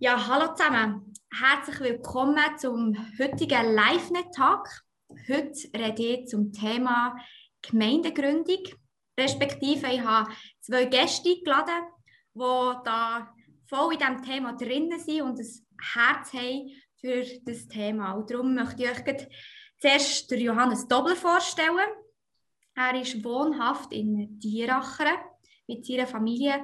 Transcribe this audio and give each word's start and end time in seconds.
Ja, 0.00 0.28
hallo 0.28 0.54
zusammen. 0.54 1.12
Herzlich 1.28 1.80
willkommen 1.80 2.56
zum 2.56 2.96
heutigen 3.18 3.74
Live-Net-Tag. 3.74 4.84
Heute 5.26 5.68
rede 5.74 6.02
ich 6.02 6.28
zum 6.28 6.52
Thema 6.52 7.16
Gemeindegründung. 7.62 8.62
Respektive, 9.18 9.88
ich 9.88 10.00
habe 10.00 10.30
zwei 10.60 10.84
Gäste 10.84 11.30
eingeladen, 11.30 11.84
die 12.32 12.84
da 12.84 13.34
voll 13.66 13.94
in 13.94 13.98
diesem 13.98 14.22
Thema 14.22 14.52
drinnen 14.52 15.00
sind 15.00 15.22
und 15.22 15.40
ein 15.40 15.46
Herz 15.92 16.32
haben 16.32 16.70
für 17.00 17.24
das 17.44 17.66
Thema. 17.66 18.12
Und 18.12 18.30
darum 18.30 18.54
möchte 18.54 18.84
ich 18.84 18.90
euch 18.90 19.26
zuerst 19.80 20.30
Johannes 20.30 20.86
Dobler 20.86 21.16
vorstellen. 21.16 21.88
Er 22.76 23.00
ist 23.00 23.24
wohnhaft 23.24 23.92
in 23.92 24.38
Dierachen 24.38 25.08
mit 25.66 25.84
seiner 25.84 26.06
Familie 26.06 26.62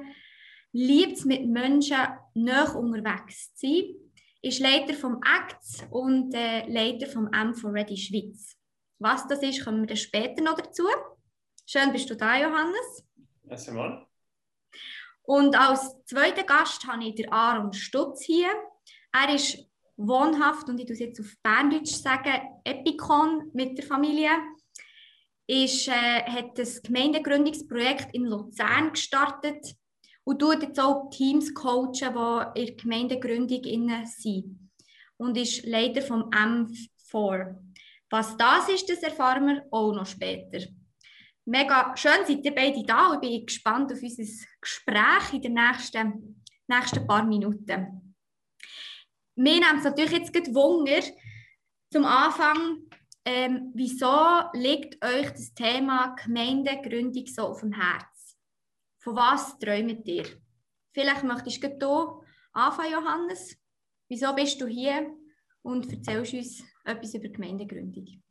liebt 0.75 1.13
es 1.13 1.25
mit 1.25 1.47
Menschen 1.47 1.97
näher 2.35 2.75
unterwegs 2.75 3.53
zu 3.55 3.67
sein, 3.67 3.95
ist 4.41 4.59
Leiter 4.59 4.93
vom 4.93 5.19
ACTS 5.23 5.85
und 5.89 6.33
äh, 6.35 6.67
Leiter 6.67 7.07
vom 7.07 7.27
M4 7.27 7.73
Ready 7.73 7.97
Schweiz. 7.97 8.55
Was 8.99 9.27
das 9.27 9.41
ist, 9.41 9.63
kommen 9.63 9.81
wir 9.81 9.87
dann 9.87 9.97
später 9.97 10.43
noch 10.43 10.55
dazu. 10.55 10.83
Schön 11.65 11.91
bist 11.91 12.09
du 12.09 12.15
da, 12.15 12.39
Johannes. 12.39 13.03
Erstmal. 13.49 14.05
Und 15.23 15.55
als 15.55 15.95
zweiten 16.05 16.45
Gast 16.45 16.85
habe 16.85 17.03
ich 17.03 17.15
den 17.15 17.31
Aaron 17.31 17.73
Stutz 17.73 18.23
hier. 18.23 18.49
Er 19.11 19.33
ist 19.33 19.57
wohnhaft, 19.97 20.69
und 20.69 20.79
ich 20.79 20.85
tue 20.85 20.93
es 20.93 20.99
jetzt 20.99 21.19
auf 21.19 21.33
Berndeutsch 21.41 21.95
sagen, 21.95 22.59
Epicon 22.63 23.49
mit 23.53 23.77
der 23.77 23.85
Familie. 23.85 24.29
Ist, 25.47 25.87
äh, 25.87 26.23
hat 26.23 26.57
das 26.57 26.81
Gemeindegründungsprojekt 26.81 28.13
in 28.13 28.25
Luzern 28.25 28.91
gestartet 28.91 29.75
und 30.25 30.39
tut 30.39 30.63
jetzt 30.63 30.79
auch 30.79 31.09
Teams 31.09 31.53
coachen, 31.53 31.93
die 31.93 32.59
in 32.59 32.65
der 32.65 32.75
Gemeindegründung 32.75 34.05
sind. 34.05 34.71
Und 35.17 35.37
ist 35.37 35.65
Leiter 35.65 36.01
vom 36.01 36.29
M4. 36.29 37.55
Was 38.09 38.35
das 38.35 38.69
ist, 38.69 38.89
das 38.89 39.01
erfahren 39.03 39.47
wir 39.47 39.65
auch 39.71 39.93
noch 39.93 40.05
später. 40.05 40.65
Mega 41.45 41.95
schön 41.95 42.25
seid 42.25 42.43
ihr 42.43 42.55
beide 42.55 42.83
da 42.83 43.11
und 43.11 43.23
ich 43.23 43.29
bin 43.29 43.45
gespannt 43.45 43.93
auf 43.93 44.01
unser 44.01 44.23
Gespräch 44.59 45.33
in 45.33 45.41
den 45.41 45.53
nächsten, 45.53 46.43
nächsten 46.67 47.05
paar 47.05 47.23
Minuten. 47.23 48.15
Mir 49.35 49.59
nimmt 49.59 49.79
es 49.79 49.83
natürlich 49.83 50.11
jetzt 50.11 50.53
Wunder, 50.53 51.01
zum 51.91 52.03
Anfang, 52.03 52.87
ähm, 53.25 53.71
wieso 53.73 54.41
liegt 54.53 55.03
euch 55.03 55.29
das 55.31 55.53
Thema 55.53 56.15
Gemeindegründung 56.15 57.25
so 57.27 57.43
auf 57.43 57.61
dem 57.61 57.73
Herzen? 57.73 58.14
Von 59.05 59.15
was 59.15 59.59
träumt 59.59 60.07
ihr? 60.07 60.25
Vielleicht 60.91 61.23
möchtest 61.23 61.63
du 61.79 62.23
anfangen, 62.53 62.91
Johannes. 62.91 63.55
Wieso 64.09 64.33
bist 64.33 64.59
du 64.59 64.65
hier? 64.65 65.15
Und 65.61 65.93
erzählst 65.93 66.33
uns 66.33 66.63
etwas 66.83 67.13
über 67.13 67.27
Gemeindegründung. 67.27 68.23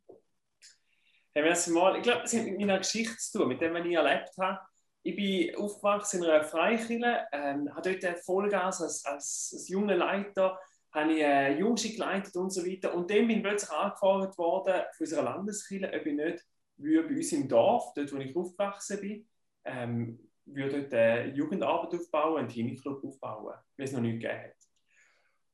Hey, 1.33 1.43
mal. 1.71 1.95
Ich 1.95 2.03
glaube, 2.03 2.23
das 2.23 2.33
hat 2.33 2.43
mit 2.43 2.59
meiner 2.59 2.77
Geschichte 2.79 3.15
zu 3.15 3.39
tun, 3.39 3.47
mit 3.47 3.61
dem, 3.61 3.73
was 3.73 3.85
ich 3.85 3.93
erlebt 3.93 4.31
habe. 4.37 4.59
Ich 5.01 5.15
bin 5.15 5.55
aufgewachsen 5.55 6.23
in 6.23 6.29
einer 6.29 6.43
Freikirche, 6.43 7.25
ähm, 7.31 7.73
habe 7.73 7.97
dort 7.97 8.19
Vollgas 8.25 8.81
als, 8.81 9.05
als, 9.05 9.51
als 9.53 9.69
junger 9.69 9.95
Leiter, 9.95 10.59
habe 10.91 11.13
ich 11.13 11.21
äh, 11.21 11.57
Jungs 11.57 11.83
geleitet 11.83 12.35
und 12.35 12.49
so 12.49 12.65
weiter. 12.65 12.93
Und 12.93 13.09
dann 13.09 13.27
bin 13.27 13.37
ich 13.37 13.43
plötzlich 13.43 13.71
angefordert 13.71 14.37
worden 14.37 14.83
von 14.91 15.05
unserer 15.05 15.23
Landeskirche, 15.23 15.87
ob 15.87 16.05
ich 16.05 16.13
nicht 16.13 16.45
bei 16.77 17.15
uns 17.15 17.31
im 17.31 17.47
Dorf, 17.47 17.93
dort 17.95 18.11
wo 18.11 18.17
ich 18.17 18.35
aufgewachsen 18.35 18.99
bin, 18.99 19.29
ähm, 19.63 20.19
würde 20.45 20.87
eine 20.91 21.33
Jugendarbeit 21.33 21.99
aufbauen, 21.99 22.39
einen 22.39 22.49
Teenie-Club 22.49 23.03
aufbauen, 23.03 23.55
weil 23.77 23.85
es 23.85 23.91
noch 23.91 24.01
nicht 24.01 24.21
gegeben 24.21 24.43
hat. 24.43 24.55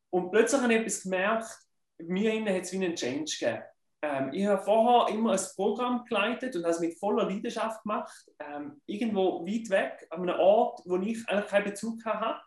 Und 0.10 0.32
plötzlich 0.32 0.62
habe 0.62 0.74
ich 0.74 0.80
etwas 0.80 1.04
gemerkt, 1.04 1.58
mir 2.00 2.34
innen 2.34 2.54
hat 2.54 2.64
es 2.64 2.72
wie 2.72 2.84
einen 2.84 2.96
Change 2.96 3.38
gegeben. 3.40 3.64
Ähm, 4.04 4.34
ich 4.34 4.46
habe 4.46 4.64
vorher 4.64 5.14
immer 5.14 5.34
ein 5.34 5.40
Programm 5.56 6.04
geleitet 6.06 6.56
und 6.56 6.64
das 6.64 6.80
mit 6.80 6.98
voller 6.98 7.30
Leidenschaft 7.30 7.84
gemacht, 7.84 8.32
ähm, 8.40 8.82
irgendwo 8.86 9.46
weit 9.46 9.70
weg, 9.70 10.08
an 10.10 10.28
einem 10.28 10.40
Ort, 10.40 10.82
wo 10.86 10.98
ich 10.98 11.28
eigentlich 11.30 11.48
keinen 11.48 11.66
Bezug 11.66 12.04
hatte. 12.06 12.42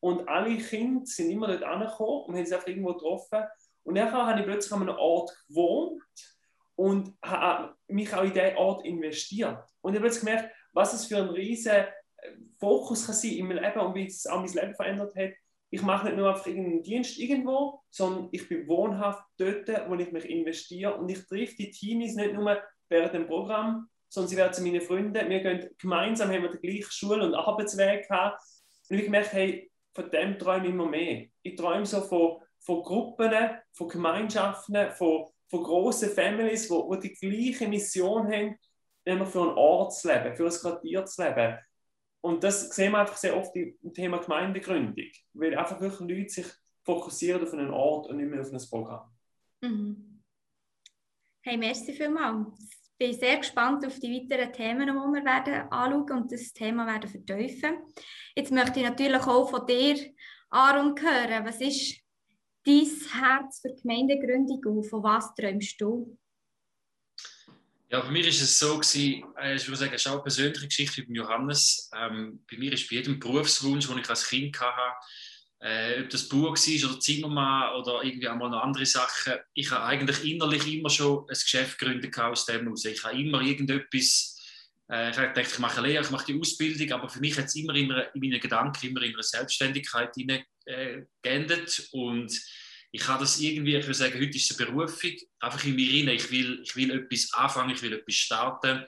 Und 0.00 0.28
alle 0.28 0.56
Kinder 0.56 1.04
sind 1.04 1.30
immer 1.30 1.48
dort 1.48 1.64
angekommen 1.64 2.24
und 2.26 2.36
haben 2.36 2.46
sich 2.46 2.54
einfach 2.54 2.68
irgendwo 2.68 2.94
getroffen. 2.94 3.44
Und 3.82 3.94
nachher 3.94 4.26
habe 4.26 4.40
ich 4.40 4.46
plötzlich 4.46 4.72
an 4.72 4.82
einem 4.82 4.96
Ort 4.96 5.30
gewohnt 5.48 6.02
und 6.76 7.14
habe 7.22 7.74
mich 7.88 8.14
auch 8.14 8.22
in 8.22 8.32
diesen 8.32 8.56
Ort 8.56 8.86
investiert. 8.86 9.62
Und 9.82 9.92
ich 9.92 9.98
habe 9.98 10.08
plötzlich 10.08 10.24
gemerkt, 10.24 10.54
was 10.72 10.94
es 10.94 11.06
für 11.06 11.18
ein 11.18 11.30
riesen 11.30 11.72
äh, 11.72 11.86
Fokus 12.58 13.06
kann 13.06 13.14
sein 13.14 13.32
in 13.32 13.46
meinem 13.46 13.62
Leben 13.64 13.80
und 13.80 13.94
wie 13.94 14.06
es 14.06 14.26
auch 14.26 14.40
mein 14.40 14.52
Leben 14.52 14.74
verändert 14.74 15.14
hat. 15.16 15.32
Ich 15.70 15.82
mache 15.82 16.06
nicht 16.06 16.16
nur 16.16 16.28
einfach 16.28 16.46
irgendeinen 16.46 16.82
Dienst 16.82 17.18
irgendwo, 17.18 17.80
sondern 17.90 18.28
ich 18.32 18.48
bin 18.48 18.66
wohnhaft 18.66 19.24
dort, 19.38 19.68
wo 19.88 19.94
ich 19.94 20.10
mich 20.10 20.24
investiere 20.28 20.96
und 20.96 21.08
ich 21.08 21.24
treffe 21.26 21.56
die 21.56 21.70
Teenies 21.70 22.16
nicht 22.16 22.34
nur 22.34 22.60
während 22.88 23.14
dem 23.14 23.26
Programm, 23.26 23.88
sondern 24.08 24.28
sie 24.28 24.36
werden 24.36 24.52
zu 24.52 24.62
meinen 24.62 24.80
Freunden. 24.80 25.30
Wir 25.30 25.40
gehen 25.40 25.70
gemeinsam, 25.78 26.30
haben 26.30 26.42
wir 26.42 26.50
den 26.50 26.60
gleichen 26.60 26.90
Schul- 26.90 27.22
und 27.22 27.34
Arbeitsweg 27.34 28.08
gehabt. 28.08 28.42
Und 28.88 28.98
ich 28.98 29.08
merke, 29.08 29.30
hey, 29.30 29.70
von 29.94 30.10
dem 30.10 30.38
träume 30.38 30.66
ich 30.66 30.72
immer 30.72 30.86
mehr. 30.86 31.26
Ich 31.42 31.54
träume 31.54 31.86
so 31.86 32.00
von, 32.00 32.42
von 32.58 32.82
Gruppen, 32.82 33.32
von 33.72 33.88
Gemeinschaften, 33.88 34.90
von, 34.92 35.26
von 35.48 35.62
grossen 35.62 36.10
Families, 36.10 36.68
die, 36.68 36.82
die 36.92 37.08
die 37.08 37.14
gleiche 37.14 37.68
Mission 37.68 38.30
haben 38.30 38.58
immer 39.04 39.26
für 39.26 39.42
einen 39.42 39.56
Ort 39.56 39.94
zu 39.94 40.08
leben, 40.08 40.34
für 40.34 40.46
ein 40.46 40.52
Quartier 40.52 41.04
zu 41.04 41.22
leben. 41.22 41.58
Und 42.22 42.44
das 42.44 42.68
sehen 42.70 42.92
wir 42.92 42.98
einfach 42.98 43.16
sehr 43.16 43.36
oft 43.36 43.54
im 43.56 43.94
Thema 43.94 44.18
Gemeindegründung, 44.18 45.10
weil 45.32 45.56
einfach 45.56 45.80
wirklich 45.80 46.18
Leute 46.18 46.28
sich 46.28 46.46
fokussieren 46.84 47.42
auf 47.42 47.52
einen 47.52 47.70
Ort 47.70 48.08
und 48.08 48.18
nicht 48.18 48.30
mehr 48.30 48.40
auf 48.40 48.52
ein 48.52 48.60
Programm. 48.68 49.10
Mhm. 49.62 50.22
Hey, 51.42 51.56
merci 51.56 51.92
vielmals. 51.92 52.48
Ich 52.98 53.06
bin 53.06 53.18
sehr 53.18 53.38
gespannt 53.38 53.86
auf 53.86 53.98
die 53.98 54.12
weiteren 54.12 54.52
Themen, 54.52 54.86
die 54.86 54.92
wir 54.92 55.24
werden 55.24 55.72
anschauen 55.72 56.22
und 56.22 56.32
das 56.32 56.52
Thema 56.52 56.86
werden 56.86 57.08
vertiefen. 57.08 57.78
Jetzt 58.36 58.52
möchte 58.52 58.80
ich 58.80 58.86
natürlich 58.86 59.22
auch 59.22 59.48
von 59.48 59.66
dir, 59.66 59.96
Aaron, 60.50 60.94
hören. 61.00 61.46
Was 61.46 61.62
ist 61.62 61.98
dein 62.66 62.86
Herz 63.22 63.60
für 63.60 63.74
Gemeindegründung 63.74 64.60
und 64.66 64.84
von 64.84 65.02
was 65.02 65.34
träumst 65.34 65.80
du? 65.80 66.18
Ja, 67.92 67.98
bei 67.98 68.10
mir 68.12 68.24
ist 68.24 68.40
es 68.40 68.56
so 68.56 68.78
gewesen, 68.78 69.24
äh, 69.36 69.56
ich 69.56 69.66
würde 69.66 69.78
sagen, 69.78 69.92
es 69.92 70.02
ist 70.02 70.06
auch 70.06 70.12
eine 70.12 70.22
persönliche 70.22 70.68
Geschichte 70.68 71.00
mit 71.00 71.16
Johannes. 71.16 71.90
Ähm, 71.92 72.44
bei 72.48 72.56
mir 72.56 72.72
ist 72.72 72.88
bei 72.88 72.94
jedem 72.94 73.18
Berufswunsch, 73.18 73.88
den 73.88 73.98
ich 73.98 74.08
als 74.08 74.28
Kind 74.28 74.60
hatte, 74.60 74.96
äh, 75.58 76.00
ob 76.00 76.08
das 76.08 76.28
Bauer 76.28 76.54
war 76.54 76.90
oder 76.90 77.00
Zimmermann 77.00 77.74
oder 77.74 78.04
irgendwie 78.04 78.28
auch 78.28 78.36
mal 78.36 78.48
noch 78.48 78.62
andere 78.62 78.86
Sachen, 78.86 79.32
ich 79.54 79.72
habe 79.72 79.86
eigentlich 79.86 80.24
innerlich 80.24 80.72
immer 80.72 80.88
schon 80.88 81.22
ein 81.22 81.34
Geschäft 81.34 81.80
gegründet 81.80 82.16
aus 82.16 82.46
dem 82.46 82.62
heraus. 82.62 82.84
Ich 82.84 83.02
habe 83.02 83.20
immer 83.20 83.40
irgendetwas, 83.40 84.38
äh, 84.88 85.10
ich 85.10 85.16
habe 85.16 85.32
gedacht, 85.32 85.52
ich 85.52 85.58
mache 85.58 85.78
eine 85.78 85.88
Lehre, 85.88 86.04
ich 86.04 86.10
mache 86.10 86.32
die 86.32 86.40
Ausbildung, 86.40 86.92
aber 86.92 87.08
für 87.08 87.18
mich 87.18 87.36
hat 87.36 87.46
es 87.46 87.56
immer 87.56 87.74
in, 87.74 87.88
meinen 87.88 88.40
Gedanken 88.40 88.86
immer 88.86 89.02
in 89.02 89.14
einer 89.14 89.24
Selbstständigkeit 89.24 90.16
äh, 90.66 91.02
geendet 91.22 91.88
und 91.90 92.30
ich 92.92 93.02
kann 93.02 93.20
das 93.20 93.38
irgendwie, 93.38 93.76
ich 93.76 93.84
würde 93.84 93.94
sagen, 93.94 94.20
heute 94.20 94.36
ist 94.36 94.50
es 94.50 94.58
eine 94.58 94.66
Berufung, 94.66 95.12
einfach 95.38 95.64
in 95.64 95.76
mir 95.76 95.92
rein. 95.92 96.16
Ich 96.16 96.30
will, 96.30 96.60
ich 96.62 96.74
will 96.74 96.90
etwas 96.90 97.32
anfangen, 97.34 97.74
ich 97.74 97.82
will 97.82 97.92
etwas 97.92 98.14
starten. 98.14 98.84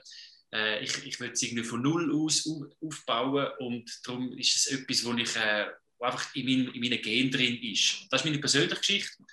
Äh, 0.53 0.83
ich, 0.83 1.05
ich 1.05 1.19
will 1.19 1.31
es 1.31 1.41
irgendwie 1.41 1.63
von 1.63 1.81
Null 1.81 2.13
aus 2.13 2.45
aufbauen 2.81 3.47
und 3.59 3.89
darum 4.03 4.37
ist 4.37 4.55
es 4.55 4.65
etwas, 4.67 5.05
wo 5.05 5.13
ich 5.13 5.35
äh, 5.37 5.67
wo 5.97 6.05
einfach 6.05 6.35
in, 6.35 6.45
mein, 6.45 6.73
in 6.73 6.81
meinen 6.81 7.01
Gen 7.01 7.31
drin 7.31 7.61
ist. 7.63 8.07
Das 8.09 8.21
ist 8.21 8.25
meine 8.25 8.39
persönliche 8.39 8.75
Geschichte. 8.75 9.23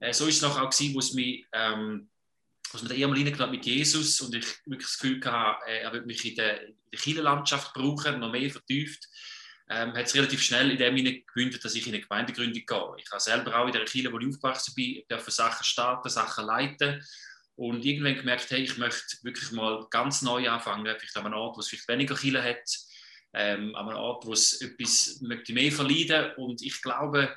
Äh, 0.00 0.12
so 0.12 0.26
ist 0.26 0.36
es 0.36 0.42
nachher 0.42 0.64
auch 0.64 0.70
gewesen, 0.70 0.94
wo 0.94 0.98
es 0.98 1.14
mich, 1.14 1.46
ähm, 1.52 2.10
was 2.72 2.82
mir 2.82 2.94
einmal 2.94 3.18
reingenommen 3.18 3.56
mit 3.56 3.64
Jesus 3.64 4.20
und 4.20 4.34
ich 4.34 4.46
wirklich 4.66 4.86
das 4.86 4.98
Gefühl 4.98 5.20
hatte, 5.24 5.66
äh, 5.66 5.80
er 5.80 5.92
wird 5.94 6.06
mich 6.06 6.24
in 6.26 6.36
der, 6.36 6.66
in 6.66 6.76
der 6.92 7.00
Kirchenlandschaft 7.00 7.72
brauchen, 7.72 8.20
noch 8.20 8.30
mehr 8.30 8.50
vertieft 8.50 9.08
ähm, 9.70 9.94
hat 9.94 10.06
es 10.06 10.14
relativ 10.16 10.42
schnell 10.42 10.72
in 10.72 10.78
dem 10.78 10.96
gewünscht, 10.96 11.64
dass 11.64 11.76
ich 11.76 11.86
in 11.86 11.94
eine 11.94 12.02
Gemeindegründung 12.02 12.64
gehe. 12.66 12.94
Ich 12.98 13.10
habe 13.10 13.20
selber 13.20 13.56
auch 13.56 13.66
in 13.66 13.72
der 13.72 13.84
Kirche, 13.84 14.12
wo 14.12 14.18
ich 14.18 14.26
aufgewachsen 14.26 14.74
bin, 14.74 15.02
dürfen 15.08 15.30
Sachen 15.30 15.64
starten, 15.64 16.08
Sachen 16.08 16.44
leiten 16.44 17.06
und 17.54 17.84
irgendwann 17.84 18.16
gemerkt, 18.16 18.50
hey, 18.50 18.62
ich 18.62 18.78
möchte 18.78 19.16
wirklich 19.22 19.52
mal 19.52 19.86
ganz 19.90 20.22
neu 20.22 20.48
anfangen, 20.50 20.84
vielleicht 20.98 21.16
an 21.16 21.26
einem 21.26 21.36
Ort, 21.36 21.56
wo 21.56 21.60
es 21.60 21.68
vielleicht 21.68 21.88
weniger 21.88 22.16
Kirche 22.16 22.42
hat, 22.42 22.78
ähm, 23.32 23.76
an 23.76 23.88
einem 23.88 23.98
Ort, 23.98 24.26
wo 24.26 24.32
es 24.32 24.60
etwas 24.60 25.20
möchte 25.20 25.52
mehr 25.52 25.70
verleiden 25.70 26.32
und 26.36 26.62
ich 26.62 26.82
glaube, 26.82 27.32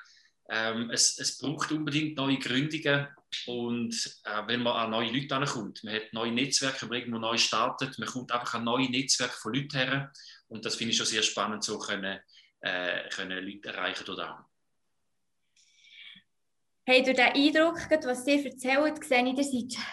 ähm, 0.53 0.91
es, 0.91 1.17
es 1.17 1.39
braucht 1.39 1.71
unbedingt 1.71 2.15
neue 2.15 2.37
Gründungen 2.37 3.07
und 3.47 4.21
äh, 4.25 4.41
wenn 4.45 4.61
man 4.61 4.75
an 4.75 4.91
neue 4.91 5.11
Leute 5.11 5.35
ankommt, 5.35 5.83
man 5.83 5.95
hat 5.95 6.13
neue 6.13 6.31
Netzwerke, 6.31 6.85
man 6.85 6.99
irgendwo 6.99 7.17
neu 7.17 7.37
startet, 7.37 7.97
man 7.97 8.07
kommt 8.07 8.31
einfach 8.31 8.53
an 8.53 8.63
neue 8.63 8.89
Netzwerke 8.89 9.33
von 9.33 9.53
Leuten 9.53 9.75
her 9.75 10.13
und 10.49 10.63
das 10.63 10.75
finde 10.75 10.91
ich 10.91 10.97
schon 10.97 11.07
sehr 11.07 11.23
spannend, 11.23 11.63
so 11.63 11.79
können, 11.79 12.19
äh, 12.61 13.09
können 13.09 13.43
Leute 13.43 13.69
erreichen 13.69 14.03
dort 14.05 14.19
auch. 14.19 14.39
Hey, 16.85 17.01
durch 17.01 17.15
den 17.15 17.33
Eindruck, 17.33 17.79
was 18.05 18.27
ihr 18.27 18.45
erzählt, 18.45 19.03
sehe 19.03 19.27
ich, 19.27 19.37
ihr 19.37 19.43
seid 19.43 19.83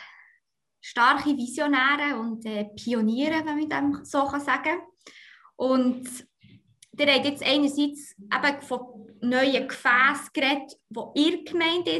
starke 0.82 1.36
Visionäre 1.36 2.18
und 2.18 2.44
äh, 2.44 2.66
Pioniere, 2.76 3.44
wenn 3.46 3.60
man 3.60 3.68
dem 3.68 4.04
so 4.04 4.28
sagen 4.28 4.62
kann. 4.62 4.80
Und 5.56 6.08
ihr 6.98 7.06
habt 7.06 7.24
jetzt 7.24 7.42
einerseits 7.42 8.14
eben 8.18 8.62
von 8.62 9.06
neuen 9.20 9.68
Gefäßen 9.68 10.30
geredet, 10.32 10.76
die 10.88 11.20
ihr 11.22 11.44
Gemeinde 11.44 11.90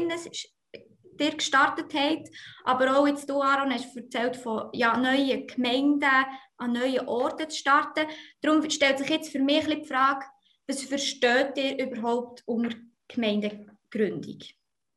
ihr 1.19 1.35
gestartet 1.35 1.93
habt, 1.93 2.29
aber 2.63 2.97
auch 2.97 3.07
jetzt 3.07 3.29
du, 3.29 3.41
Aaron, 3.41 3.71
hast 3.71 3.95
erzählt 3.95 4.35
von 4.35 4.69
ja, 4.73 4.97
neuen 4.97 5.45
Gemeinden 5.45 6.09
an 6.57 6.73
neuen 6.73 7.07
Orten 7.07 7.49
zu 7.49 7.57
starten. 7.57 8.07
Darum 8.41 8.67
stellt 8.69 8.97
sich 8.97 9.09
jetzt 9.09 9.31
für 9.31 9.39
mich 9.39 9.65
die 9.65 9.85
Frage, 9.85 10.25
was 10.67 10.83
versteht 10.83 11.57
ihr 11.57 11.77
überhaupt 11.77 12.43
unter 12.45 12.75
Gemeindegründung? 13.07 14.39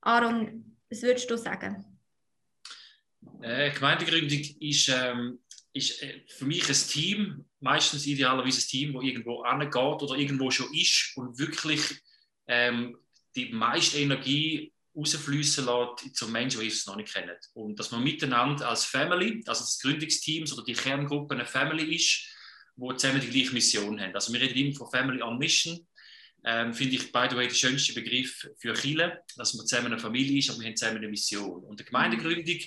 Aaron, 0.02 0.76
was 0.90 1.02
würdest 1.02 1.30
du 1.30 1.36
sagen? 1.36 1.84
Äh, 3.42 3.72
Gemeindegründung 3.72 4.40
ist, 4.60 4.88
ähm, 4.88 5.40
ist 5.74 6.02
äh, 6.02 6.22
für 6.28 6.46
mich 6.46 6.66
ein 6.68 6.74
Team, 6.74 7.44
meistens 7.60 8.06
idealerweise 8.06 8.60
ein 8.60 8.68
Team, 8.68 8.94
das 8.94 9.02
irgendwo 9.02 9.42
angeht 9.42 9.74
oder 9.74 10.14
irgendwo 10.14 10.50
schon 10.50 10.72
ist 10.72 11.12
und 11.16 11.38
wirklich 11.38 11.80
ähm, 12.46 12.96
die 13.36 13.50
meiste 13.50 13.98
Energie 13.98 14.72
rausfließen 14.96 15.66
lässt 15.66 16.16
zu 16.16 16.28
Menschen, 16.28 16.60
die 16.60 16.66
Jesus 16.66 16.86
noch 16.86 16.96
nicht 16.96 17.12
kennen. 17.12 17.36
Und 17.54 17.78
dass 17.78 17.90
man 17.90 18.04
miteinander 18.04 18.68
als 18.68 18.84
Family, 18.84 19.42
also 19.46 19.62
das 19.62 19.80
Gründungsteams 19.80 20.52
oder 20.52 20.64
die 20.64 20.74
Kerngruppe 20.74 21.34
eine 21.34 21.44
Family 21.44 21.96
ist, 21.96 22.28
wo 22.76 22.92
zusammen 22.92 23.20
die 23.20 23.30
gleiche 23.30 23.52
Mission 23.52 24.00
haben. 24.00 24.14
Also 24.14 24.32
wir 24.32 24.40
reden 24.40 24.58
immer 24.58 24.76
von 24.76 24.90
Family 24.90 25.22
on 25.22 25.38
Mission. 25.38 25.86
Ähm, 26.44 26.74
Finde 26.74 26.96
ich, 26.96 27.10
by 27.10 27.26
the 27.30 27.36
way, 27.36 27.48
der 27.48 27.54
schönste 27.54 27.94
Begriff 27.94 28.48
für 28.58 28.74
Chile, 28.74 29.22
dass 29.36 29.54
man 29.54 29.66
zusammen 29.66 29.86
eine 29.86 29.98
Familie 29.98 30.38
ist, 30.38 30.50
aber 30.50 30.60
wir 30.60 30.68
haben 30.68 30.76
zusammen 30.76 30.98
eine 30.98 31.08
Mission. 31.08 31.64
Und 31.64 31.80
die 31.80 31.84
Gemeindegründung 31.84 32.58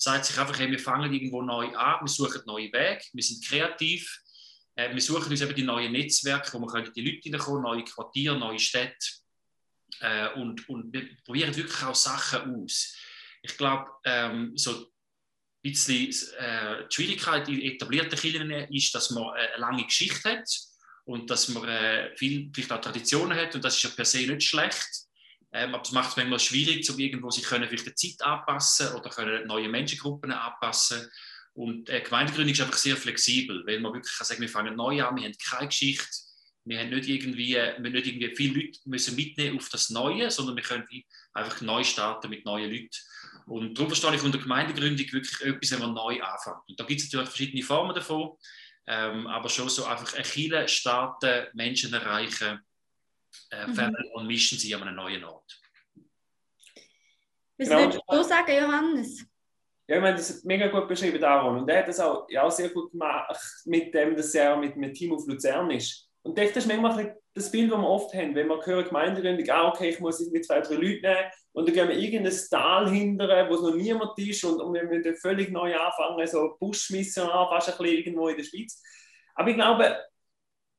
sagt 0.00 0.24
sich 0.24 0.38
einfach, 0.38 0.58
hey, 0.58 0.70
wir 0.70 0.78
fangen 0.78 1.12
irgendwo 1.12 1.42
neu 1.42 1.76
an, 1.76 2.00
wir 2.00 2.08
suchen 2.08 2.42
neue 2.46 2.72
Wege, 2.72 3.04
wir 3.12 3.22
sind 3.22 3.44
kreativ, 3.44 4.20
äh, 4.74 4.92
wir 4.94 5.00
suchen 5.00 5.30
uns 5.30 5.42
eben 5.42 5.54
die 5.54 5.62
neuen 5.62 5.92
Netzwerke, 5.92 6.52
wo 6.54 6.60
wir 6.60 6.68
können 6.68 6.92
die 6.94 7.02
Leute 7.02 7.20
hineinkommen, 7.22 7.62
neue 7.62 7.84
Quartiere, 7.84 8.38
neue 8.38 8.58
Städte 8.58 9.06
äh, 10.00 10.28
und, 10.34 10.66
und 10.70 10.92
wir 10.92 11.16
probieren 11.24 11.54
wirklich 11.54 11.82
auch 11.82 11.94
Sachen 11.94 12.54
aus. 12.54 12.96
Ich 13.42 13.56
glaube, 13.58 13.90
ähm, 14.04 14.56
so 14.56 14.70
ein 14.78 14.86
bisschen 15.62 16.08
äh, 16.38 16.88
die 16.88 16.94
Schwierigkeit 16.94 17.48
in 17.48 17.60
etablierten 17.60 18.18
Kirchen 18.18 18.50
ist, 18.50 18.94
dass 18.94 19.10
man 19.10 19.36
äh, 19.36 19.48
eine 19.48 19.58
lange 19.58 19.84
Geschichte 19.84 20.30
hat 20.30 20.48
und 21.04 21.28
dass 21.28 21.48
man 21.48 21.68
äh, 21.68 22.16
viel, 22.16 22.50
vielleicht 22.54 22.72
auch 22.72 22.80
Traditionen 22.80 23.36
hat 23.36 23.54
und 23.54 23.62
das 23.62 23.76
ist 23.76 23.82
ja 23.82 23.90
per 23.90 24.06
se 24.06 24.26
nicht 24.26 24.44
schlecht. 24.44 25.09
Ähm, 25.52 25.74
aber 25.74 25.82
es 25.82 25.92
macht 25.92 26.10
es 26.10 26.16
manchmal 26.16 26.38
schwierig, 26.38 26.88
um 26.90 26.98
irgendwo 26.98 27.30
sich 27.30 27.44
können 27.44 27.68
vielleicht 27.68 27.86
der 27.86 27.96
Zeit 27.96 28.22
anpassen 28.22 28.94
oder 28.94 29.10
können 29.10 29.46
neue 29.46 29.68
Menschengruppen 29.68 30.32
anpassen. 30.32 31.08
Und 31.54 31.88
äh, 31.88 32.00
Gemeindegründung 32.00 32.52
ist 32.52 32.60
einfach 32.60 32.76
sehr 32.76 32.96
flexibel, 32.96 33.66
weil 33.66 33.80
man 33.80 33.92
wirklich 33.92 34.16
kann 34.16 34.26
sagen, 34.26 34.40
wir 34.40 34.48
fangen 34.48 34.76
neu 34.76 35.02
an, 35.02 35.16
wir 35.16 35.24
haben 35.24 35.34
keine 35.44 35.68
Geschichte, 35.68 36.06
wir 36.64 36.78
haben 36.78 36.90
nicht 36.90 37.08
irgendwie, 37.08 37.54
wir 37.54 37.90
nicht 37.90 38.06
irgendwie 38.06 38.34
viele 38.36 38.54
Leute 38.54 38.78
müssen 38.84 39.16
mitnehmen 39.16 39.58
auf 39.58 39.68
das 39.70 39.90
Neue, 39.90 40.30
sondern 40.30 40.56
wir 40.56 40.62
können 40.62 40.86
einfach 41.32 41.60
neu 41.62 41.82
starten 41.82 42.30
mit 42.30 42.44
neuen 42.44 42.70
Leuten. 42.70 42.90
Und 43.46 43.76
darum 43.76 43.88
verstehe 43.88 44.14
ich 44.14 44.22
unter 44.22 44.38
Gemeindegründung 44.38 45.12
wirklich 45.12 45.40
etwas, 45.40 45.72
wenn 45.72 45.80
man 45.80 45.94
neu 45.94 46.22
anfängt. 46.22 46.68
Und 46.68 46.78
da 46.78 46.84
gibt 46.84 47.00
es 47.00 47.06
natürlich 47.06 47.28
verschiedene 47.28 47.62
Formen 47.64 47.94
davon, 47.94 48.36
ähm, 48.86 49.26
aber 49.26 49.48
schon 49.48 49.68
so 49.68 49.84
einfach 49.84 50.14
ein 50.14 50.22
Kirche 50.22 50.68
starten, 50.68 51.46
Menschen 51.54 51.92
erreichen, 51.92 52.60
äh, 53.50 53.66
mhm. 53.66 53.74
Family 53.74 54.10
on 54.14 54.26
Mission 54.26 54.58
sein 54.58 54.80
an 54.80 54.88
einem 54.88 54.96
neuen 54.96 55.24
Ort. 55.24 55.60
Was 57.58 57.68
genau. 57.68 57.80
würdest 57.80 58.02
du 58.08 58.22
sagen, 58.22 58.52
Johannes? 58.52 59.26
Ja, 59.86 59.96
ich 59.96 60.02
meine, 60.02 60.16
das 60.16 60.30
hat 60.30 60.44
mega 60.44 60.68
gut 60.68 60.88
beschrieben, 60.88 61.22
Aaron. 61.22 61.58
Und 61.58 61.68
er 61.68 61.80
hat 61.80 61.88
das 61.88 62.00
auch, 62.00 62.26
ja, 62.30 62.48
sehr 62.50 62.68
gut 62.68 62.92
gemacht, 62.92 63.36
mit 63.64 63.92
dem, 63.92 64.16
dass 64.16 64.34
er 64.34 64.56
mit 64.56 64.74
einem 64.74 64.94
Team 64.94 65.12
auf 65.12 65.26
Luzern 65.26 65.70
ist. 65.70 66.08
Und 66.22 66.38
das 66.38 66.50
ist 66.50 66.66
manchmal 66.68 67.16
das 67.34 67.50
Bild, 67.50 67.70
das 67.72 67.78
wir 67.78 67.88
oft 67.88 68.14
haben, 68.14 68.34
wenn 68.34 68.48
wir 68.48 68.64
hören 68.64 68.84
Gemeindegründung, 68.84 69.48
ah, 69.50 69.68
okay, 69.68 69.90
ich 69.90 70.00
muss 70.00 70.20
mit 70.30 70.44
zwei, 70.44 70.60
drei 70.60 70.74
Leuten 70.74 71.02
nehmen 71.02 71.30
und 71.52 71.66
dann 71.66 71.74
gehen 71.74 71.88
wir 71.88 71.96
irgendein 71.96 72.36
Tal 72.50 72.90
hindern, 72.90 73.48
wo 73.48 73.54
es 73.54 73.62
noch 73.62 73.74
niemand 73.74 74.18
ist 74.18 74.44
und, 74.44 74.60
und 74.60 74.74
wir 74.74 74.84
müssen 74.84 75.16
völlig 75.16 75.50
neu 75.50 75.76
anfangen, 75.76 76.26
so 76.26 76.56
Buschmissionar, 76.58 77.48
fast 77.48 77.70
ein 77.70 77.78
bisschen 77.78 77.98
irgendwo 77.98 78.28
in 78.28 78.36
der 78.36 78.44
Schweiz. 78.44 78.82
Aber 79.34 79.50
ich 79.50 79.56
glaube, 79.56 79.96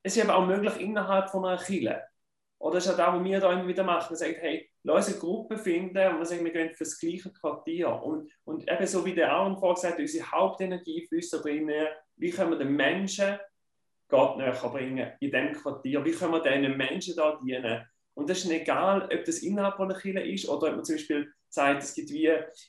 es 0.03 0.15
ist 0.15 0.23
eben 0.23 0.31
auch 0.31 0.45
möglich 0.45 0.75
innerhalb 0.79 1.29
von 1.29 1.45
einer 1.45 1.61
Kirche. 1.61 2.01
Oder 2.61 2.77
ist 2.77 2.85
ja 2.85 2.93
das, 2.93 3.07
was 3.07 3.23
wir 3.23 3.39
da 3.39 3.51
immer 3.53 3.67
wieder 3.67 3.83
machen. 3.83 4.07
Man 4.11 4.17
sagt, 4.17 4.37
hey, 4.39 4.69
lass 4.83 5.09
eine 5.09 5.17
Gruppe 5.17 5.57
finden 5.57 6.07
und 6.07 6.19
wir 6.19 6.25
sagen, 6.25 6.45
wir 6.45 6.51
gehen 6.51 6.75
für 6.75 6.83
das 6.83 6.99
gleiche 6.99 7.33
Quartier. 7.33 7.89
Und, 7.89 8.31
und 8.43 8.69
eben 8.69 8.85
so 8.85 9.03
wie 9.03 9.15
der 9.15 9.31
Aaron 9.31 9.57
vorher 9.57 9.73
gesagt 9.73 9.93
hat, 9.95 9.99
unsere 9.99 10.31
Hauptenergie 10.31 11.07
fließt 11.07 11.33
da 11.33 11.37
drin, 11.39 11.71
wie 12.17 12.29
können 12.29 12.51
wir 12.51 12.59
den 12.59 12.75
Menschen 12.75 13.39
Gott 14.07 14.37
näher 14.37 14.51
bringen 14.51 15.11
in 15.19 15.31
diesem 15.31 15.53
Quartier, 15.53 16.05
wie 16.05 16.11
können 16.11 16.33
wir 16.33 16.43
diesen 16.43 16.77
Menschen 16.77 17.15
da 17.15 17.39
dienen. 17.43 17.83
Und 18.13 18.29
das 18.29 18.43
ist 18.43 18.51
egal, 18.51 19.03
ob 19.03 19.25
das 19.25 19.39
innerhalb 19.39 19.79
einer 19.79 19.95
Kirche 19.95 20.19
ist 20.19 20.49
oder 20.49 20.69
ob 20.69 20.75
man 20.75 20.85
zum 20.85 20.95
Beispiel 20.95 21.31
sagt, 21.49 21.83
es 21.83 21.93
gibt 21.93 22.09
wie 22.11 22.27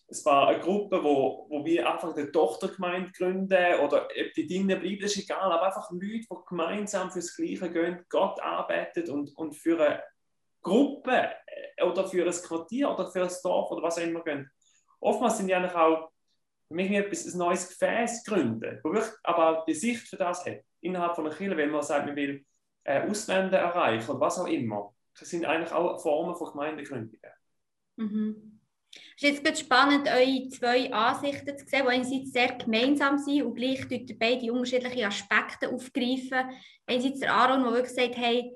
es 0.09 0.25
war 0.25 0.49
eine 0.49 0.61
Gruppe, 0.61 1.03
wo, 1.03 1.47
wo 1.49 1.65
wir 1.65 1.91
einfach 1.91 2.15
eine 2.17 2.31
Tochtergemeinde 2.31 3.12
gründen 3.12 3.81
oder 3.81 4.06
ob 4.06 4.35
die 4.37 4.47
drinnen 4.47 4.81
bleiben, 4.81 5.00
das 5.00 5.17
ist 5.17 5.25
egal, 5.25 5.53
aber 5.53 5.67
einfach 5.67 5.91
Leute, 5.91 6.27
die 6.31 6.37
gemeinsam 6.49 7.11
fürs 7.11 7.35
Gleiche 7.37 7.71
gehen, 7.71 8.05
Gott 8.09 8.41
arbeiten 8.41 9.09
und, 9.11 9.37
und 9.37 9.55
für 9.55 9.81
eine 9.81 10.03
Gruppe 10.62 11.31
äh, 11.77 11.83
oder 11.85 12.09
für 12.09 12.25
ein 12.25 12.33
Quartier 12.33 12.91
oder 12.91 13.11
für 13.11 13.23
ein 13.23 13.31
Dorf 13.43 13.71
oder 13.71 13.83
was 13.83 13.99
auch 13.99 14.03
immer 14.03 14.23
gehen. 14.23 14.50
Oftmals 15.00 15.38
sind 15.38 15.49
die 15.49 15.55
eigentlich 15.55 15.75
auch 15.75 16.11
für 16.69 16.75
mich 16.75 16.91
etwas, 16.91 17.27
ein 17.27 17.38
neues 17.38 17.69
Gefäß 17.69 18.25
gründen, 18.25 18.81
wo 18.83 18.93
wirklich 18.93 19.12
aber 19.25 19.61
auch 19.61 19.65
die 19.65 19.75
Sicht 19.75 20.09
für 20.09 20.17
das 20.17 20.47
hat, 20.47 20.61
innerhalb 20.81 21.15
von 21.15 21.27
einer 21.27 21.35
Kirche, 21.35 21.56
wenn 21.56 21.71
man 21.71 21.83
sagt, 21.83 22.06
man 22.06 22.17
will 22.17 22.45
äh, 22.85 23.09
Ausländer 23.09 23.59
erreichen 23.59 24.11
oder 24.11 24.21
was 24.21 24.38
auch 24.38 24.47
immer. 24.47 24.95
Das 25.19 25.29
sind 25.31 25.44
eigentlich 25.44 25.73
auch 25.73 26.00
Formen 26.00 26.35
von 26.35 26.50
Gemeindegründungen. 26.53 27.32
Mhm. 27.97 28.61
Es 29.17 29.23
ist 29.23 29.47
jetzt 29.47 29.61
spannend, 29.61 30.09
eure 30.09 30.49
zwei 30.49 30.93
Ansichten 30.93 31.56
zu 31.56 31.67
sehen, 31.67 31.85
die 31.85 31.88
einerseits 31.88 32.32
sehr 32.32 32.55
gemeinsam 32.56 33.19
sind 33.19 33.43
und 33.43 33.55
gleich 33.55 33.87
beide 34.19 34.53
unterschiedliche 34.53 35.06
Aspekte 35.06 35.70
aufgreifen. 35.70 36.50
Einerseits 36.87 37.20
der 37.20 37.32
Aaron, 37.32 37.62
der 37.62 37.73
wirklich 37.73 37.94
sagt, 37.94 38.17
hey, 38.17 38.53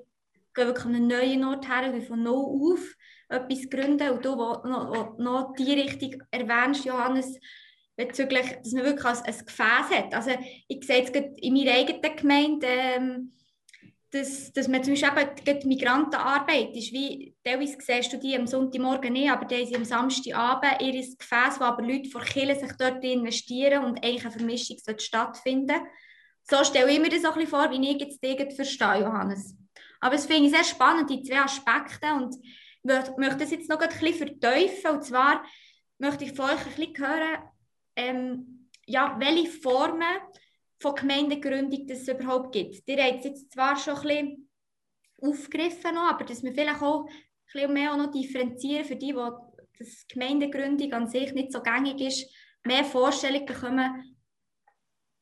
geh 0.53 0.65
wirklich 0.65 0.85
an 0.85 0.95
einen 0.95 1.07
neuen 1.07 1.43
Ort 1.45 1.67
her, 1.67 1.93
wir 1.93 2.01
von 2.01 2.21
null 2.21 2.73
auf 2.73 2.95
etwas 3.29 3.69
gründen. 3.69 4.09
Und 4.09 4.25
du, 4.25 4.37
wo 4.37 4.67
noch, 4.67 5.17
noch 5.17 5.53
die 5.57 5.73
Richtung 5.73 6.21
erwähnst, 6.29 6.85
Johannes, 6.85 7.39
bezüglich, 7.95 8.57
dass 8.63 8.73
man 8.73 8.83
wirklich 8.83 9.05
ein, 9.05 9.23
ein 9.23 9.45
Gefäß 9.45 9.89
hat. 9.89 10.13
Also 10.13 10.31
ich 10.67 10.83
sehe 10.85 10.99
jetzt 10.99 11.15
in 11.15 11.53
meiner 11.53 11.71
eigenen 11.71 12.15
Gemeinde, 12.15 12.67
ähm, 12.67 13.31
dass, 14.11 14.53
dass 14.53 14.67
man 14.67 14.83
zum 14.83 14.93
Beispiel 14.93 15.29
eben 15.45 15.59
die 15.59 15.67
Migrantenarbeit 15.67 16.75
ist, 16.75 16.93
wie 16.93 17.35
teilweise 17.43 17.77
siehst 17.79 18.13
du 18.13 18.17
die 18.17 18.37
am 18.37 18.47
Sonntagmorgen 18.47 19.11
nicht, 19.11 19.29
aber 19.29 19.45
die 19.45 19.65
sind 19.65 19.75
am 19.75 19.85
Samstagabend 19.85 20.81
ihr 20.81 20.93
Gefäß, 20.93 21.59
wo 21.59 21.65
aber 21.65 21.83
Leute 21.83 22.09
vor 22.09 22.21
Kirche 22.21 22.55
sich 22.55 22.71
dort 22.77 23.03
investieren 23.03 23.83
und 23.83 24.03
eigentlich 24.03 24.23
eine 24.23 24.31
Vermischung 24.31 24.77
stattfinden 24.97 25.81
So 26.43 26.63
stelle 26.63 26.91
ich 26.91 26.99
mir 26.99 27.09
das 27.09 27.25
auch 27.25 27.35
ein 27.35 27.43
bisschen 27.43 27.49
vor, 27.49 27.69
wie 27.69 27.91
ich 27.91 27.99
jetzt 27.99 28.23
dich 28.23 28.55
verstehe, 28.55 29.01
Johannes. 29.01 29.55
Aber 29.99 30.15
es 30.15 30.25
finde 30.25 30.45
ich 30.45 30.51
sehr 30.51 30.63
spannend, 30.63 31.09
die 31.09 31.23
zwei 31.23 31.41
Aspekte 31.41 32.13
und 32.13 32.35
ich 32.83 33.17
möchte 33.17 33.37
das 33.37 33.51
jetzt 33.51 33.69
noch 33.69 33.79
ein 33.79 33.89
bisschen 33.89 34.13
verteufeln 34.39 34.95
und 34.95 35.03
zwar 35.03 35.43
möchte 35.97 36.23
ich 36.23 36.33
von 36.33 36.45
euch 36.45 36.65
ein 36.65 36.75
bisschen 36.75 36.97
hören, 36.97 37.43
ähm, 37.97 38.69
ja, 38.85 39.17
welche 39.19 39.49
Formen 39.49 40.17
von 40.79 40.95
Gemeindegründung 40.95 41.87
es 41.89 42.07
überhaupt 42.07 42.53
gibt. 42.53 42.87
Ihr 42.87 43.03
habt 43.03 43.19
es 43.19 43.25
jetzt 43.25 43.51
zwar 43.51 43.75
schon 43.75 43.95
ein 43.95 44.01
bisschen 44.01 44.49
aufgegriffen, 45.21 45.95
noch, 45.95 46.09
aber 46.09 46.25
dass 46.25 46.43
wir 46.43 46.53
vielleicht 46.53 46.81
auch 46.81 47.05
ein 47.07 47.13
bisschen 47.51 47.73
mehr 47.73 47.93
auch 47.93 47.97
noch 47.97 48.11
differenzieren 48.11 48.85
für 48.85 48.95
die, 48.95 49.13
die 49.13 49.29
das 49.79 50.05
Gemeindegründung 50.07 50.93
an 50.93 51.07
sich 51.07 51.33
nicht 51.33 51.51
so 51.51 51.61
gängig 51.61 52.01
ist, 52.01 52.31
mehr 52.63 52.83
Vorstellung 52.83 53.45
bekommen, 53.45 54.17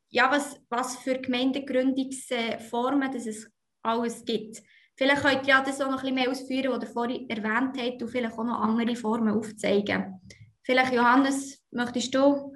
ja, 0.10 0.32
was, 0.32 0.62
was 0.70 0.98
für 0.98 1.20
Gemeindegründungsformen 1.20 3.12
dass 3.12 3.26
es 3.26 3.50
alles 3.82 4.24
gibt. 4.24 4.62
Vielleicht 4.98 5.24
könnt 5.24 5.44
ihr 5.44 5.56
ja 5.56 5.62
das 5.62 5.82
auch 5.82 5.92
noch 5.92 6.04
ein 6.04 6.16
bisschen 6.16 6.16
mehr 6.16 6.32
ausführen, 6.32 6.72
was 6.72 6.84
ihr 6.84 6.94
vorhin 6.94 7.30
erwähnt 7.30 7.78
habt, 7.78 8.02
und 8.02 8.10
vielleicht 8.10 8.38
auch 8.38 8.44
noch 8.46 8.62
andere 8.62 8.96
Formen 8.96 9.34
aufzeigen. 9.34 10.22
Vielleicht, 10.64 10.94
Johannes, 10.94 11.62
möchtest 11.72 12.16
du 12.16 12.54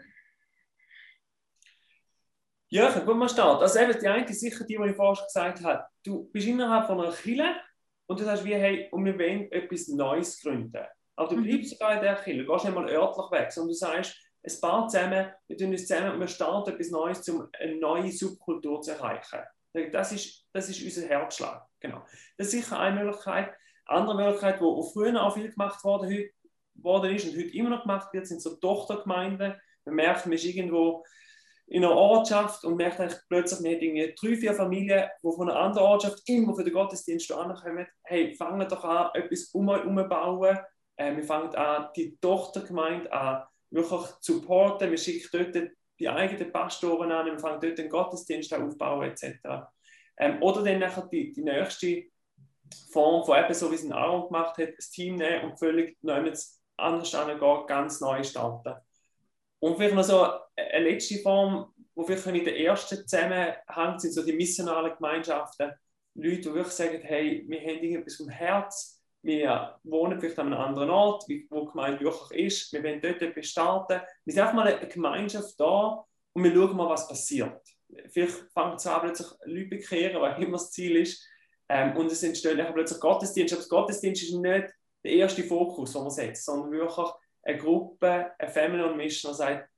ja, 2.70 3.00
gut 3.00 3.18
mal 3.18 3.30
starten. 3.30 3.64
Also 3.64 3.80
eben 3.80 4.00
die 4.00 4.08
eine 4.08 4.28
sicher 4.28 4.64
die, 4.64 4.78
die 4.78 4.90
ich 4.90 4.96
vorhin 4.96 5.26
gesagt 5.26 5.64
habe. 5.64 5.86
Du 6.04 6.30
bist 6.32 6.48
innerhalb 6.48 6.86
von 6.86 7.02
einer 7.02 7.12
Kille 7.12 7.56
und 8.08 8.20
du 8.20 8.24
sagst 8.24 8.46
wie, 8.46 8.54
hey, 8.54 8.90
und 8.92 9.06
wir 9.06 9.18
wollen 9.18 9.52
etwas 9.52 9.88
Neues 9.88 10.42
gründen. 10.42 10.86
Aber 11.16 11.30
du 11.30 11.38
mhm. 11.38 11.44
bleibst 11.44 11.72
sogar 11.72 11.96
in 11.96 12.02
der 12.02 12.16
Kille, 12.16 12.44
du 12.44 12.52
gehst 12.52 12.66
nicht 12.66 12.76
mal 12.76 12.90
örtlich 12.90 13.32
weg, 13.32 13.52
sondern 13.52 13.70
du 13.70 13.76
sagst, 13.76 14.16
es 14.42 14.62
baut 14.62 14.90
zusammen, 14.90 15.28
wir 15.48 15.58
tun 15.58 15.72
uns 15.72 15.86
zusammen 15.86 16.14
und 16.14 16.20
wir 16.20 16.28
starten 16.28 16.72
etwas 16.72 16.92
Neues, 16.92 17.28
um 17.28 17.50
eine 17.60 17.76
neue 17.76 18.12
Subkultur 18.12 18.82
zu 18.82 18.92
erreichen. 18.92 19.40
Das 19.92 20.12
ist, 20.12 20.48
das 20.54 20.70
ist 20.70 20.82
unser 20.82 21.08
Herzschlag. 21.08 21.66
Genau. 21.80 22.06
Das 22.38 22.48
ist 22.48 22.52
sicher 22.52 22.80
eine 22.80 23.04
Möglichkeit. 23.04 23.54
Andere 23.86 24.16
Möglichkeit, 24.16 24.60
die 24.62 24.92
früher 24.94 25.22
auch 25.22 25.34
viel 25.34 25.52
gemacht 25.52 25.84
worden, 25.84 26.10
heute, 26.10 26.30
worden 26.76 27.16
ist 27.16 27.26
und 27.28 27.38
heute 27.38 27.56
immer 27.56 27.70
noch 27.70 27.82
gemacht 27.82 28.14
wird, 28.14 28.28
sind 28.28 28.42
so 28.42 28.56
Tochtergemeinden. 28.56 29.60
Man 29.86 29.96
merkt, 29.96 30.26
man 30.26 30.34
ist 30.34 30.46
irgendwo 30.46 31.04
in 31.70 31.86
einer 31.86 31.96
Ortschaft 31.96 32.64
und 32.66 32.78
merkt 32.78 33.00
eigentlich 33.00 33.20
plötzlich, 33.28 33.62
wir 33.62 34.04
haben 34.04 34.16
drei, 34.20 34.36
vier 34.36 34.54
Familien, 34.54 35.08
die 35.22 35.32
von 35.32 35.50
einer 35.50 35.60
anderen 35.60 35.88
Ortschaft 35.88 36.28
immer 36.28 36.56
für 36.56 36.64
den 36.64 36.74
Gottesdienst 36.74 37.32
ankommen. 37.32 37.86
Hey, 38.04 38.34
fangen 38.36 38.68
doch 38.68 38.84
an, 38.84 39.12
etwas 39.14 39.46
um 39.54 39.70
euch 39.70 39.86
umzubauen. 39.86 40.58
Äh, 40.96 41.16
wir 41.16 41.24
fangen 41.24 41.54
an, 41.56 41.90
die 41.96 42.18
Tochtergemeinde 42.18 43.12
an, 43.14 43.44
wirklich 43.70 44.10
zu 44.20 44.34
supporten. 44.34 44.90
Wir 44.90 44.98
schicken 44.98 45.30
dort 45.32 45.70
die 46.00 46.10
eigenen 46.10 46.52
Pastoren 46.52 47.12
an, 47.12 47.28
wir 47.28 47.38
fangen 47.38 47.62
dort 47.62 47.78
den 47.78 47.90
Gottesdienst 47.90 48.52
aufbauen, 48.54 49.12
etc. 49.12 49.38
Ähm, 50.18 50.42
oder 50.42 50.64
dann 50.64 50.80
nachher 50.80 51.08
die, 51.12 51.34
die 51.34 51.44
nächste 51.44 52.06
Form 52.92 53.24
von 53.24 53.38
eben 53.38 53.54
so, 53.54 53.70
wie 53.70 53.76
es 53.76 53.84
ein 53.84 53.94
Aaron 53.94 54.28
gemacht 54.28 54.58
hat, 54.58 54.70
ein 54.70 54.92
Team 54.92 55.16
nehmen 55.18 55.52
und 55.52 55.60
völlig 55.60 55.98
neu 56.02 56.32
anders 56.78 57.14
angehen, 57.14 57.68
ganz 57.68 58.02
neu 58.02 58.24
starten. 58.24 58.74
Und 59.60 59.76
vielleicht 59.76 59.96
noch 59.96 60.04
so 60.04 60.28
eine 60.56 60.90
letzte 60.90 61.20
Form, 61.20 61.74
wo 61.96 62.04
vielleicht 62.04 62.28
in 62.28 62.46
der 62.46 62.60
ersten 62.60 63.08
Zusammenhang 63.08 64.00
sind 64.00 64.14
so 64.14 64.24
die 64.24 64.34
missionalen 64.34 64.96
Gemeinschaften. 64.96 65.72
Leute, 66.16 66.42
die 66.42 66.54
wirklich 66.54 66.74
sagen, 66.74 67.00
hey, 67.02 67.46
wir 67.48 67.60
haben 67.60 67.84
irgendetwas 67.84 68.16
vom 68.16 68.30
Herz, 68.30 69.02
wir 69.22 69.78
wohnen 69.84 70.20
vielleicht 70.20 70.40
an 70.40 70.54
einem 70.54 70.62
anderen 70.62 70.90
Ort, 70.90 71.26
wo 71.50 71.62
die 71.62 71.72
Gemeinde 71.72 72.00
wirklich 72.00 72.46
ist, 72.46 72.74
wir 72.74 72.84
wollen 72.84 73.02
dort 73.02 73.22
etwas 73.22 73.48
starten. 73.48 74.02
Wir 74.24 74.34
sind 74.34 74.42
einfach 74.42 74.56
mal 74.56 74.74
eine 74.74 74.88
Gemeinschaft 74.88 75.60
da 75.60 76.06
und 76.34 76.44
wir 76.44 76.54
schauen 76.54 76.78
mal, 76.78 76.90
was 76.90 77.08
passiert. 77.08 77.62
Vielleicht 78.10 78.46
fängt 78.54 78.76
es 78.76 78.88
an, 78.88 79.02
plötzlich 79.02 79.28
Leute 79.46 79.70
bekehren, 79.70 80.22
was 80.22 80.38
immer 80.40 80.54
das 80.54 80.72
Ziel 80.72 80.96
ist. 80.98 81.28
Ähm, 81.68 81.98
und 81.98 82.12
es 82.12 82.24
entstehen 82.24 82.66
plötzlich 82.74 83.00
Gottesdienst. 83.00 83.54
Aber 83.54 83.64
Gottesdienst 83.68 84.24
ist 84.24 84.34
nicht 84.34 84.70
der 85.04 85.12
erste 85.12 85.44
Fokus, 85.44 85.94
den 85.94 86.02
man 86.02 86.12
setzt, 86.12 86.46
sondern 86.46 86.72
wirklich 86.72 87.08
eine 87.44 87.58
Gruppe, 87.58 88.32
eine 88.38 88.52
Family 88.52 88.84
on 88.84 88.98
Mission, 88.98 89.32
die 89.32 89.38
sagt, 89.38 89.70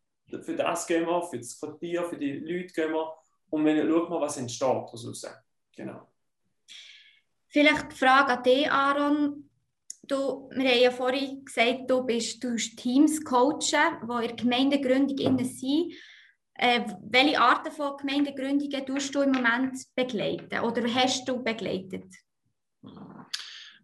für 0.43 0.55
das 0.55 0.87
gehen 0.87 1.05
wir, 1.05 1.21
für 1.23 1.37
das 1.37 1.59
Quartier, 1.59 2.03
für 2.05 2.17
die 2.17 2.39
Leute 2.39 2.73
gehen 2.73 2.93
wir 2.93 3.13
und 3.49 3.65
wir 3.65 3.85
schauen 3.85 4.09
mal, 4.09 4.21
was 4.21 4.37
entsteht 4.37 4.67
daraus. 4.67 5.25
Genau. 5.75 6.07
Vielleicht 7.47 7.91
die 7.91 7.95
Frage 7.95 8.37
an 8.37 8.43
dich, 8.43 8.71
Aaron. 8.71 9.49
Du, 10.03 10.49
wir 10.53 10.69
haben 10.69 10.81
ja 10.81 10.91
vorhin 10.91 11.45
gesagt, 11.45 11.89
du 11.89 12.03
bist 12.03 12.43
du 12.43 12.55
Teams 12.55 13.23
coachen, 13.23 13.99
die 14.01 14.13
in 14.13 14.21
der 14.21 14.35
Gemeindegründung 14.35 15.45
sind. 15.45 15.93
Äh, 16.55 16.81
welche 17.01 17.39
Arten 17.39 17.71
von 17.71 17.97
Gemeindegründungen 17.97 18.85
tust 18.85 19.13
du 19.15 19.21
im 19.21 19.31
Moment 19.31 19.77
begleiten 19.95 20.59
oder 20.59 20.83
hast 20.93 21.27
du 21.27 21.41
begleitet? 21.41 22.05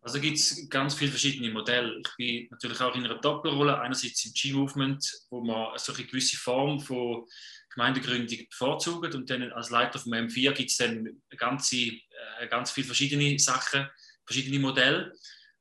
Also 0.08 0.22
gibt 0.22 0.38
es 0.38 0.70
ganz 0.70 0.96
viele 0.96 1.12
verschiedene 1.12 1.52
Modelle. 1.52 2.00
Ich 2.00 2.16
bin 2.16 2.48
natürlich 2.50 2.80
auch 2.80 2.96
in 2.96 3.04
einer 3.04 3.20
Doppelrolle. 3.20 3.78
Einerseits 3.78 4.24
im 4.24 4.32
G-Movement, 4.32 5.06
wo 5.30 5.44
man 5.44 5.78
so 5.78 5.94
eine 5.94 6.06
gewisse 6.06 6.38
Form 6.38 6.80
von 6.80 7.26
Gemeindegründung 7.74 8.40
bevorzugt 8.50 9.14
und 9.16 9.30
dann 9.30 9.52
als 9.52 9.70
Leiter 9.70 10.00
vom 10.00 10.14
M4 10.14 10.54
gibt 10.54 10.72
es 10.72 10.78
dann 10.78 11.22
ganze, 11.36 11.76
äh, 11.76 12.48
ganz 12.50 12.72
viele 12.72 12.88
verschiedene 12.88 13.38
Sachen, 13.38 13.86
verschiedene 14.26 14.60
Modelle. 14.60 15.12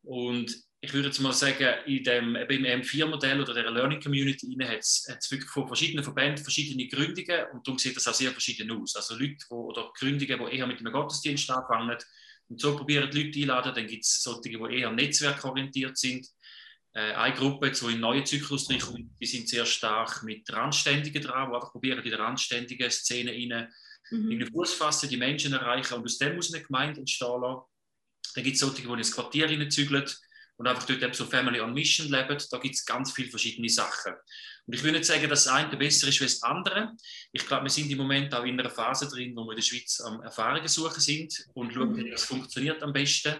Und 0.02 0.56
ich 0.80 0.92
würde 0.92 1.08
jetzt 1.08 1.18
mal 1.18 1.32
sagen, 1.32 1.84
in 1.86 2.04
dem, 2.04 2.36
im 2.36 2.82
M4-Modell 2.82 3.40
oder 3.40 3.52
der 3.52 3.68
Learning 3.72 4.00
Community 4.00 4.46
hat 4.62 4.78
es 4.78 5.28
wirklich 5.28 5.50
von 5.50 5.66
verschiedenen 5.66 6.04
Verbänden 6.04 6.44
verschiedene 6.44 6.86
Gründungen 6.86 7.46
und 7.52 7.66
darum 7.66 7.80
sieht 7.80 7.96
das 7.96 8.06
auch 8.06 8.14
sehr 8.14 8.30
verschieden 8.30 8.70
aus. 8.70 8.94
Also 8.94 9.16
Leute 9.16 9.44
wo, 9.48 9.70
oder 9.70 9.90
Gründungen, 9.98 10.46
die 10.46 10.56
eher 10.56 10.68
mit 10.68 10.78
einem 10.78 10.92
Gottesdienst 10.92 11.50
anfangen, 11.50 11.98
und 12.48 12.60
so 12.60 12.76
probieren 12.76 13.10
die 13.10 13.22
Leute 13.22 13.40
einladen. 13.40 13.74
Dann 13.74 13.86
gibt 13.86 14.04
es 14.04 14.22
solche, 14.22 14.50
die 14.50 14.78
eher 14.78 14.92
netzwerkorientiert 14.92 15.96
sind. 15.96 16.26
Äh, 16.92 17.12
eine 17.12 17.34
Gruppe, 17.34 17.70
die 17.70 17.92
in 17.92 18.00
neue 18.00 18.24
Zyklus 18.24 18.70
reinkommt, 18.70 19.10
die 19.20 19.26
sind 19.26 19.48
sehr 19.48 19.66
stark 19.66 20.22
mit 20.22 20.50
Randständigen 20.52 21.22
dran, 21.22 21.50
die 21.50 21.54
einfach 21.54 21.72
probieren, 21.72 22.02
in 22.02 22.10
der 22.10 22.20
randständigen 22.20 22.90
Szene 22.90 23.32
rein, 23.32 23.68
mhm. 24.10 24.30
in 24.30 24.38
den 24.38 24.50
Fuß 24.50 24.74
fassen, 24.74 25.08
die 25.08 25.16
Menschen 25.16 25.52
erreichen 25.52 25.94
und 25.94 26.04
aus 26.04 26.18
dem 26.18 26.36
muss 26.36 26.54
eine 26.54 26.62
Gemeinde 26.62 27.00
entstehen 27.00 27.40
lassen. 27.40 27.62
Dann 28.34 28.44
gibt 28.44 28.54
es 28.54 28.60
solche, 28.60 28.82
die 28.82 28.88
ins 28.88 29.12
Quartier 29.12 29.48
reinzügeln 29.48 30.04
und 30.56 30.66
einfach 30.66 30.84
dort 30.84 31.14
so 31.14 31.26
Family 31.26 31.60
on 31.60 31.74
Mission 31.74 32.08
leben. 32.10 32.38
Da 32.50 32.58
gibt 32.58 32.74
es 32.74 32.84
ganz 32.84 33.12
viele 33.12 33.30
verschiedene 33.30 33.68
Sachen. 33.68 34.14
Und 34.66 34.74
ich 34.74 34.82
will 34.82 34.92
nicht 34.92 35.04
sagen, 35.04 35.28
dass 35.28 35.44
das 35.44 35.52
eine 35.52 35.76
besser 35.76 36.08
ist 36.08 36.20
als 36.20 36.40
das 36.40 36.42
andere. 36.42 36.92
Ich 37.32 37.46
glaube, 37.46 37.64
wir 37.64 37.70
sind 37.70 37.90
im 37.90 37.98
Moment 37.98 38.34
auch 38.34 38.44
in 38.44 38.58
einer 38.58 38.70
Phase 38.70 39.08
drin, 39.08 39.36
wo 39.36 39.44
wir 39.44 39.52
in 39.52 39.56
der 39.56 39.62
Schweiz 39.62 40.00
am 40.00 40.20
Erfahrungen 40.22 40.66
suchen 40.66 41.00
sind 41.00 41.46
und 41.54 41.72
schauen, 41.72 41.96
wie 41.96 42.10
das 42.10 42.24
funktioniert 42.24 42.82
am 42.82 42.92
besten. 42.92 43.36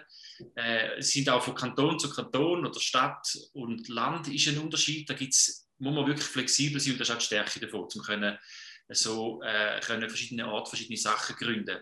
Äh, 0.54 1.00
sind 1.00 1.28
auch 1.30 1.42
von 1.42 1.54
Kanton 1.54 1.98
zu 1.98 2.10
Kanton 2.10 2.66
oder 2.66 2.78
Stadt 2.78 3.26
und 3.54 3.88
Land 3.88 4.28
ist 4.28 4.48
ein 4.48 4.58
Unterschied. 4.58 5.08
Da 5.08 5.14
gibt's, 5.14 5.66
muss 5.78 5.94
man 5.94 6.06
wirklich 6.06 6.26
flexibel 6.26 6.78
sein 6.78 6.92
und 6.92 7.00
das 7.00 7.08
ist 7.08 7.14
auch 7.14 7.18
die 7.18 7.24
Stärke 7.24 7.60
davon, 7.60 7.88
um 7.92 8.02
können, 8.02 8.38
so 8.90 9.42
äh, 9.42 9.80
können 9.80 10.08
verschiedene 10.08 10.46
Orte, 10.46 10.70
verschiedene 10.70 10.98
Sachen 10.98 11.34
gründen. 11.36 11.78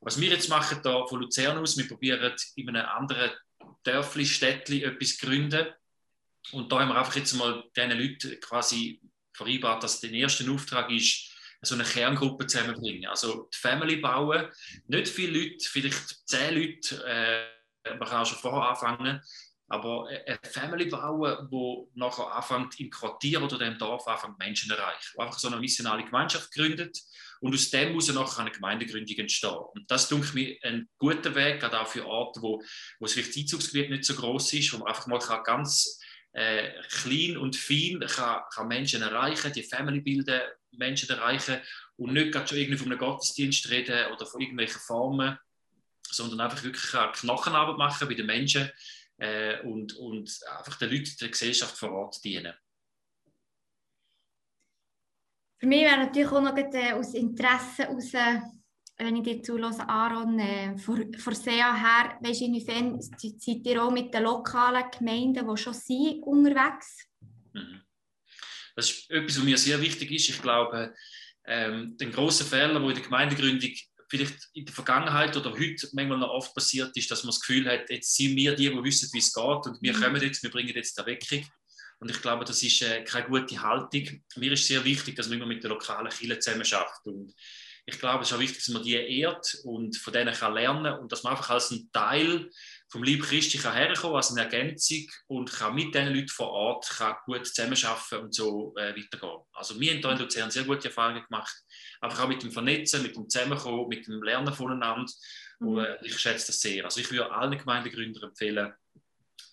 Was 0.00 0.20
wir 0.20 0.28
jetzt 0.28 0.48
machen 0.48 0.78
da 0.84 1.06
von 1.06 1.20
Luzern 1.20 1.58
aus, 1.58 1.76
wir 1.76 1.88
probieren 1.88 2.34
in 2.54 2.68
einem 2.68 2.86
anderen 2.86 3.30
Dörfli, 3.86 4.26
Städtli 4.26 4.82
etwas 4.82 5.18
gründen. 5.18 5.66
Und 6.52 6.70
da 6.70 6.80
haben 6.80 6.88
wir 6.88 6.96
einfach 6.96 7.16
jetzt 7.16 7.34
mal 7.34 7.64
diesen 7.76 7.90
Leuten 7.90 8.40
quasi 8.40 9.00
vereinbart, 9.32 9.82
dass 9.82 10.00
der 10.00 10.10
erste 10.12 10.50
Auftrag 10.50 10.90
ist, 10.90 11.32
so 11.62 11.74
eine 11.74 11.84
Kerngruppe 11.84 12.46
zusammenbringen. 12.46 13.06
Also 13.06 13.48
die 13.52 13.58
Family 13.58 13.96
bauen, 13.96 14.48
nicht 14.86 15.08
viele 15.08 15.38
Leute, 15.38 15.68
vielleicht 15.68 16.28
zehn 16.28 16.54
Leute, 16.54 17.04
äh, 17.06 17.96
man 17.96 18.08
kann 18.08 18.22
auch 18.22 18.26
schon 18.26 18.38
vorher 18.38 18.70
anfangen, 18.70 19.20
aber 19.68 20.06
eine 20.08 20.38
Family 20.44 20.86
bauen, 20.86 21.48
wo 21.50 21.90
nachher 21.94 22.32
anfängt 22.32 22.78
im 22.78 22.90
Quartier 22.90 23.42
oder 23.42 23.58
dem 23.58 23.78
Dorf 23.78 24.06
anfängt 24.06 24.38
Menschen 24.38 24.70
erreichen, 24.70 25.14
wo 25.14 25.22
einfach 25.22 25.38
so 25.38 25.48
eine 25.48 25.58
missionale 25.58 26.04
Gemeinschaft 26.04 26.52
gründet 26.52 26.98
und 27.40 27.54
aus 27.54 27.70
dem 27.70 27.92
muss 27.92 28.12
nachher 28.12 28.40
eine 28.40 28.50
Gemeindegründung 28.50 29.16
entstehen. 29.16 29.50
Und 29.74 29.90
das 29.90 30.08
denke 30.08 30.34
mir 30.34 30.56
ein 30.62 30.88
guter 30.98 31.34
Weg, 31.34 31.60
gerade 31.60 31.80
auch 31.80 31.88
für 31.88 32.06
Orte, 32.06 32.40
wo, 32.42 32.62
wo 32.98 33.06
das 33.06 33.16
Einzugsgebiet 33.16 33.90
nicht 33.90 34.04
so 34.04 34.14
groß 34.14 34.52
ist, 34.54 34.72
wo 34.72 34.78
man 34.78 34.88
einfach 34.88 35.06
mal 35.06 35.18
kann 35.18 35.42
ganz 35.44 36.00
äh, 36.32 36.70
klein 36.90 37.36
und 37.36 37.56
fein 37.56 38.00
kann, 38.06 38.42
kann 38.52 38.68
Menschen 38.68 39.02
erreichen, 39.02 39.52
die 39.52 39.62
Family 39.62 40.00
bilden, 40.00 40.40
Menschen 40.72 41.08
erreichen 41.08 41.60
und 41.96 42.12
nicht 42.12 42.32
gerade 42.32 42.48
schon 42.48 42.58
irgendwie 42.58 42.78
von 42.78 42.90
einem 42.90 42.98
Gottesdienst 42.98 43.70
reden 43.70 44.12
oder 44.12 44.26
von 44.26 44.40
irgendwelchen 44.40 44.80
Formen, 44.80 45.38
sondern 46.10 46.40
einfach 46.40 46.62
wirklich 46.62 46.92
Knochenarbeit 47.14 47.78
machen 47.78 48.08
bei 48.08 48.14
den 48.14 48.26
Menschen 48.26 48.70
äh, 49.18 49.60
und, 49.62 49.94
und 49.96 50.38
einfach 50.58 50.76
den 50.76 50.90
Leuten 50.90 51.16
der 51.20 51.28
Gesellschaft 51.28 51.76
vor 51.76 51.92
Ort 51.92 52.22
dienen. 52.22 52.54
Für 55.58 55.66
mich 55.66 55.82
wäre 55.82 55.98
natürlich 55.98 56.30
auch 56.30 56.42
noch 56.42 56.56
äh, 56.56 56.92
aus 56.92 57.14
Interesse 57.14 57.84
heraus, 57.84 58.12
äh, 58.14 58.40
wenn 58.98 59.16
ich 59.16 59.22
dir 59.22 59.42
zulasse, 59.42 59.88
Aaron, 59.88 60.38
äh, 60.38 60.76
von, 60.78 61.12
von 61.14 61.34
SEA 61.34 61.74
her, 61.74 62.18
weißt 62.22 62.40
du, 62.40 62.44
inwiefern 62.46 63.00
seid 63.00 63.66
ihr 63.66 63.82
auch 63.82 63.90
mit 63.90 64.12
den 64.12 64.22
lokalen 64.22 64.84
Gemeinden, 64.90 65.46
die 65.48 65.56
schon 65.56 65.74
sind, 65.74 66.22
unterwegs? 66.22 67.06
Mhm. 67.52 67.82
Das 68.74 68.90
ist 68.90 69.10
etwas, 69.10 69.38
was 69.38 69.44
mir 69.44 69.56
sehr 69.56 69.80
wichtig 69.80 70.10
ist. 70.10 70.28
Ich 70.28 70.40
glaube, 70.40 70.94
ähm, 71.46 71.96
den 71.96 72.12
grossen 72.12 72.46
Fehler, 72.46 72.78
der 72.78 72.88
in 72.88 72.94
der 72.94 73.04
Gemeindegründung 73.04 73.70
vielleicht 74.08 74.36
in 74.52 74.64
der 74.64 74.74
Vergangenheit 74.74 75.36
oder 75.36 75.50
heute 75.52 75.88
manchmal 75.92 76.18
noch 76.18 76.30
oft 76.30 76.54
passiert 76.54 76.96
ist, 76.96 77.10
dass 77.10 77.24
man 77.24 77.30
das 77.30 77.40
Gefühl 77.40 77.68
hat, 77.68 77.90
jetzt 77.90 78.14
sind 78.14 78.36
wir 78.36 78.54
die, 78.54 78.68
die 78.68 78.84
wissen, 78.84 79.08
wie 79.12 79.18
es 79.18 79.32
geht 79.32 79.66
und 79.66 79.82
wir 79.82 79.94
mhm. 79.94 80.00
kommen 80.00 80.22
jetzt, 80.22 80.42
wir 80.42 80.50
bringen 80.50 80.74
jetzt 80.74 80.98
die 80.98 81.06
Weckung. 81.06 81.44
Und 81.98 82.10
ich 82.10 82.20
glaube, 82.20 82.44
das 82.44 82.62
ist 82.62 82.82
äh, 82.82 83.04
keine 83.04 83.28
gute 83.28 83.60
Haltung. 83.60 84.22
Mir 84.36 84.52
ist 84.52 84.66
sehr 84.66 84.84
wichtig, 84.84 85.16
dass 85.16 85.28
man 85.28 85.38
immer 85.38 85.46
mit 85.46 85.62
der 85.62 85.70
lokalen 85.70 86.10
Kirche 86.10 86.38
zusammen 86.38 86.64
schafft. 86.64 87.06
Und 87.06 87.34
ich 87.88 88.00
glaube, 88.00 88.22
es 88.22 88.30
ist 88.30 88.36
auch 88.36 88.40
wichtig, 88.40 88.64
dass 88.64 88.74
man 88.74 88.82
die 88.82 88.94
ehrt 88.94 89.58
und 89.62 89.96
von 89.96 90.12
denen 90.12 90.34
kann 90.34 90.54
lernen 90.54 90.98
und 90.98 91.12
dass 91.12 91.22
man 91.22 91.32
einfach 91.32 91.50
als 91.50 91.70
ein 91.70 91.88
Teil 91.92 92.50
vom 92.88 93.04
Lieb 93.04 93.22
Christi 93.22 93.58
kann 93.58 93.74
herkommen, 93.74 94.16
als 94.16 94.32
eine 94.32 94.42
Ergänzung 94.42 95.06
und 95.28 95.52
kann 95.52 95.74
mit 95.74 95.94
diesen 95.94 96.12
Leuten 96.12 96.28
vor 96.28 96.50
Ort 96.50 96.88
kann 96.88 97.14
gut 97.26 97.46
zusammenarbeiten 97.46 98.24
und 98.24 98.34
so 98.34 98.74
äh, 98.76 98.94
weitergehen. 98.96 99.40
Also 99.52 99.78
wir 99.78 99.92
haben 99.92 100.00
hier 100.00 100.10
in 100.10 100.18
Luzern 100.18 100.50
sehr 100.50 100.64
gute 100.64 100.88
Erfahrungen 100.88 101.24
gemacht, 101.24 101.54
einfach 102.00 102.24
auch 102.24 102.28
mit 102.28 102.42
dem 102.42 102.50
Vernetzen, 102.50 103.02
mit 103.02 103.14
dem 103.14 103.28
Zusammenkommen, 103.28 103.88
mit 103.88 104.06
dem 104.06 104.20
Lernen 104.20 104.52
voneinander. 104.52 105.10
Mhm. 105.60 105.68
Und 105.68 105.84
äh, 105.84 105.96
ich 106.02 106.18
schätze 106.18 106.48
das 106.48 106.60
sehr. 106.60 106.84
Also 106.84 107.00
ich 107.00 107.10
würde 107.10 107.30
allen 107.30 107.56
Gemeindegründern 107.56 108.30
empfehlen, 108.30 108.72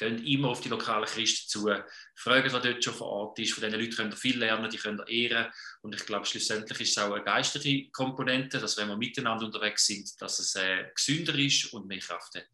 Geht 0.10 0.25
immer 0.25 0.50
auf 0.50 0.62
die 0.62 0.69
lokalen 0.69 1.05
Christen 1.05 1.50
zu, 1.50 1.69
fragen, 2.15 2.51
was 2.51 2.62
dort 2.62 2.83
schon 2.83 2.93
vor 2.93 3.07
Ort 3.07 3.39
ist. 3.39 3.53
Von 3.53 3.63
diesen 3.63 3.79
Leuten 3.79 3.95
könnt 3.95 4.13
ihr 4.13 4.17
viel 4.17 4.38
lernen, 4.38 4.69
die 4.69 4.77
könnt 4.77 5.01
ihr 5.01 5.31
ehren. 5.31 5.51
Und 5.81 5.95
ich 5.95 6.05
glaube, 6.05 6.25
schlussendlich 6.25 6.79
ist 6.81 6.98
es 6.98 7.03
auch 7.03 7.12
eine 7.13 7.24
geistliche 7.24 7.89
Komponente, 7.91 8.60
dass 8.60 8.77
wenn 8.77 8.88
wir 8.88 8.98
miteinander 8.98 9.45
unterwegs 9.45 9.86
sind, 9.86 10.10
dass 10.22 10.39
es 10.39 10.55
äh, 10.55 10.89
gesünder 10.93 11.36
ist 11.36 11.74
und 11.74 11.88
mehr 11.88 12.00
Kraft 12.00 12.36
hat. 12.36 12.48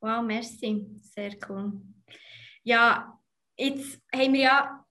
Wow, 0.00 0.22
merci. 0.22 0.86
Sehr 1.00 1.36
cool. 1.48 1.80
Ja, 2.62 3.18
jetzt 3.56 3.98
haben 4.14 4.34
wir 4.34 4.40
ja 4.40 4.84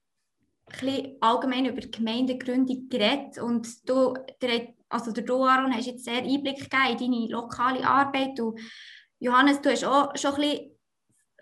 ein 0.66 0.80
bisschen 0.80 1.18
allgemein 1.22 1.66
über 1.66 1.82
Gemeindegründung 1.82 2.90
geredet 2.90 3.38
und 3.38 3.88
du, 3.88 4.14
der, 4.42 4.74
also 4.90 5.12
der 5.12 5.24
du, 5.24 5.44
Aaron, 5.44 5.74
hast 5.74 5.88
jetzt 5.88 6.06
sehr 6.06 6.24
Einblick 6.24 6.70
gegeben 6.70 6.98
in 7.00 7.12
deine 7.12 7.28
lokale 7.28 7.88
Arbeit. 7.88 8.40
Und 8.40 8.60
Johannes, 9.20 9.62
du 9.62 9.72
hast 9.72 9.84
auch 9.84 10.16
schon 10.18 10.36
ein 10.36 10.42
bisschen 10.42 10.73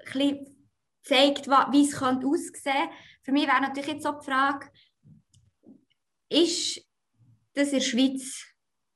bisschen 0.03 0.67
zeigt, 1.03 1.47
wie 1.47 1.85
es 1.85 2.01
aussehen 2.01 2.19
könnte. 2.19 2.89
Für 3.23 3.31
mich 3.31 3.47
wäre 3.47 3.61
natürlich 3.61 3.93
jetzt 3.93 4.05
auch 4.05 4.19
die 4.19 4.25
Frage, 4.25 4.69
ist 6.29 6.81
das 7.53 7.67
in 7.69 7.79
der 7.79 7.81
Schweiz 7.81 8.45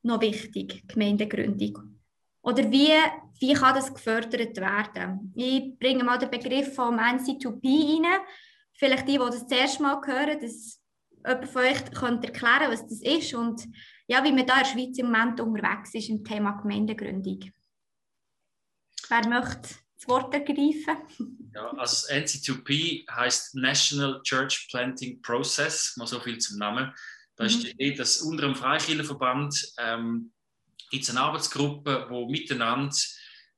noch 0.02 0.20
wichtig, 0.20 0.86
Gemeindegründung? 0.88 2.00
Oder 2.42 2.70
wie, 2.70 2.92
wie 3.40 3.54
kann 3.54 3.74
das 3.74 3.92
gefördert 3.92 4.56
werden? 4.56 5.32
Ich 5.34 5.78
bringe 5.78 6.04
mal 6.04 6.18
den 6.18 6.30
Begriff 6.30 6.74
vom 6.74 6.98
NC2P 6.98 8.04
rein. 8.04 8.20
Vielleicht 8.72 9.08
die, 9.08 9.12
die 9.12 9.18
das 9.18 9.46
zuerst 9.46 9.80
mal 9.80 10.00
hören, 10.06 10.40
dass 10.40 10.80
jemand 11.26 11.48
von 11.48 11.62
euch 11.62 11.84
könnte 11.92 12.28
erklären 12.28 12.70
was 12.70 12.86
das 12.86 13.00
ist 13.02 13.34
und 13.34 13.66
ja, 14.06 14.22
wie 14.22 14.32
man 14.32 14.46
da 14.46 14.58
in 14.58 14.60
der 14.60 14.64
Schweiz 14.66 14.98
im 14.98 15.06
Moment 15.06 15.40
unterwegs 15.40 15.94
ist 15.94 16.08
im 16.08 16.22
Thema 16.22 16.52
Gemeindegründung. 16.52 17.50
Wer 19.08 19.28
möchte 19.28 19.74
das 19.96 20.08
Wort 20.08 20.32
ergreifen? 20.34 21.50
Ja, 21.54 21.70
also 21.78 22.12
NC2P 22.12 23.10
heißt 23.10 23.54
National 23.54 24.20
Church 24.22 24.68
Planting 24.70 25.22
Process, 25.22 25.96
mal 25.96 26.06
so 26.06 26.20
viel 26.20 26.38
zum 26.38 26.58
Namen. 26.58 26.92
Da 27.36 27.44
mhm. 27.44 27.50
ist 27.50 27.62
die 27.62 27.70
Idee, 27.70 27.94
dass 27.94 28.20
unter 28.20 28.42
dem 28.42 28.54
Freikirchenverband 28.54 29.72
ähm, 29.78 30.32
gibt 30.90 31.04
es 31.04 31.10
eine 31.10 31.20
Arbeitsgruppe, 31.20 32.08
die 32.10 32.26
miteinander 32.26 32.94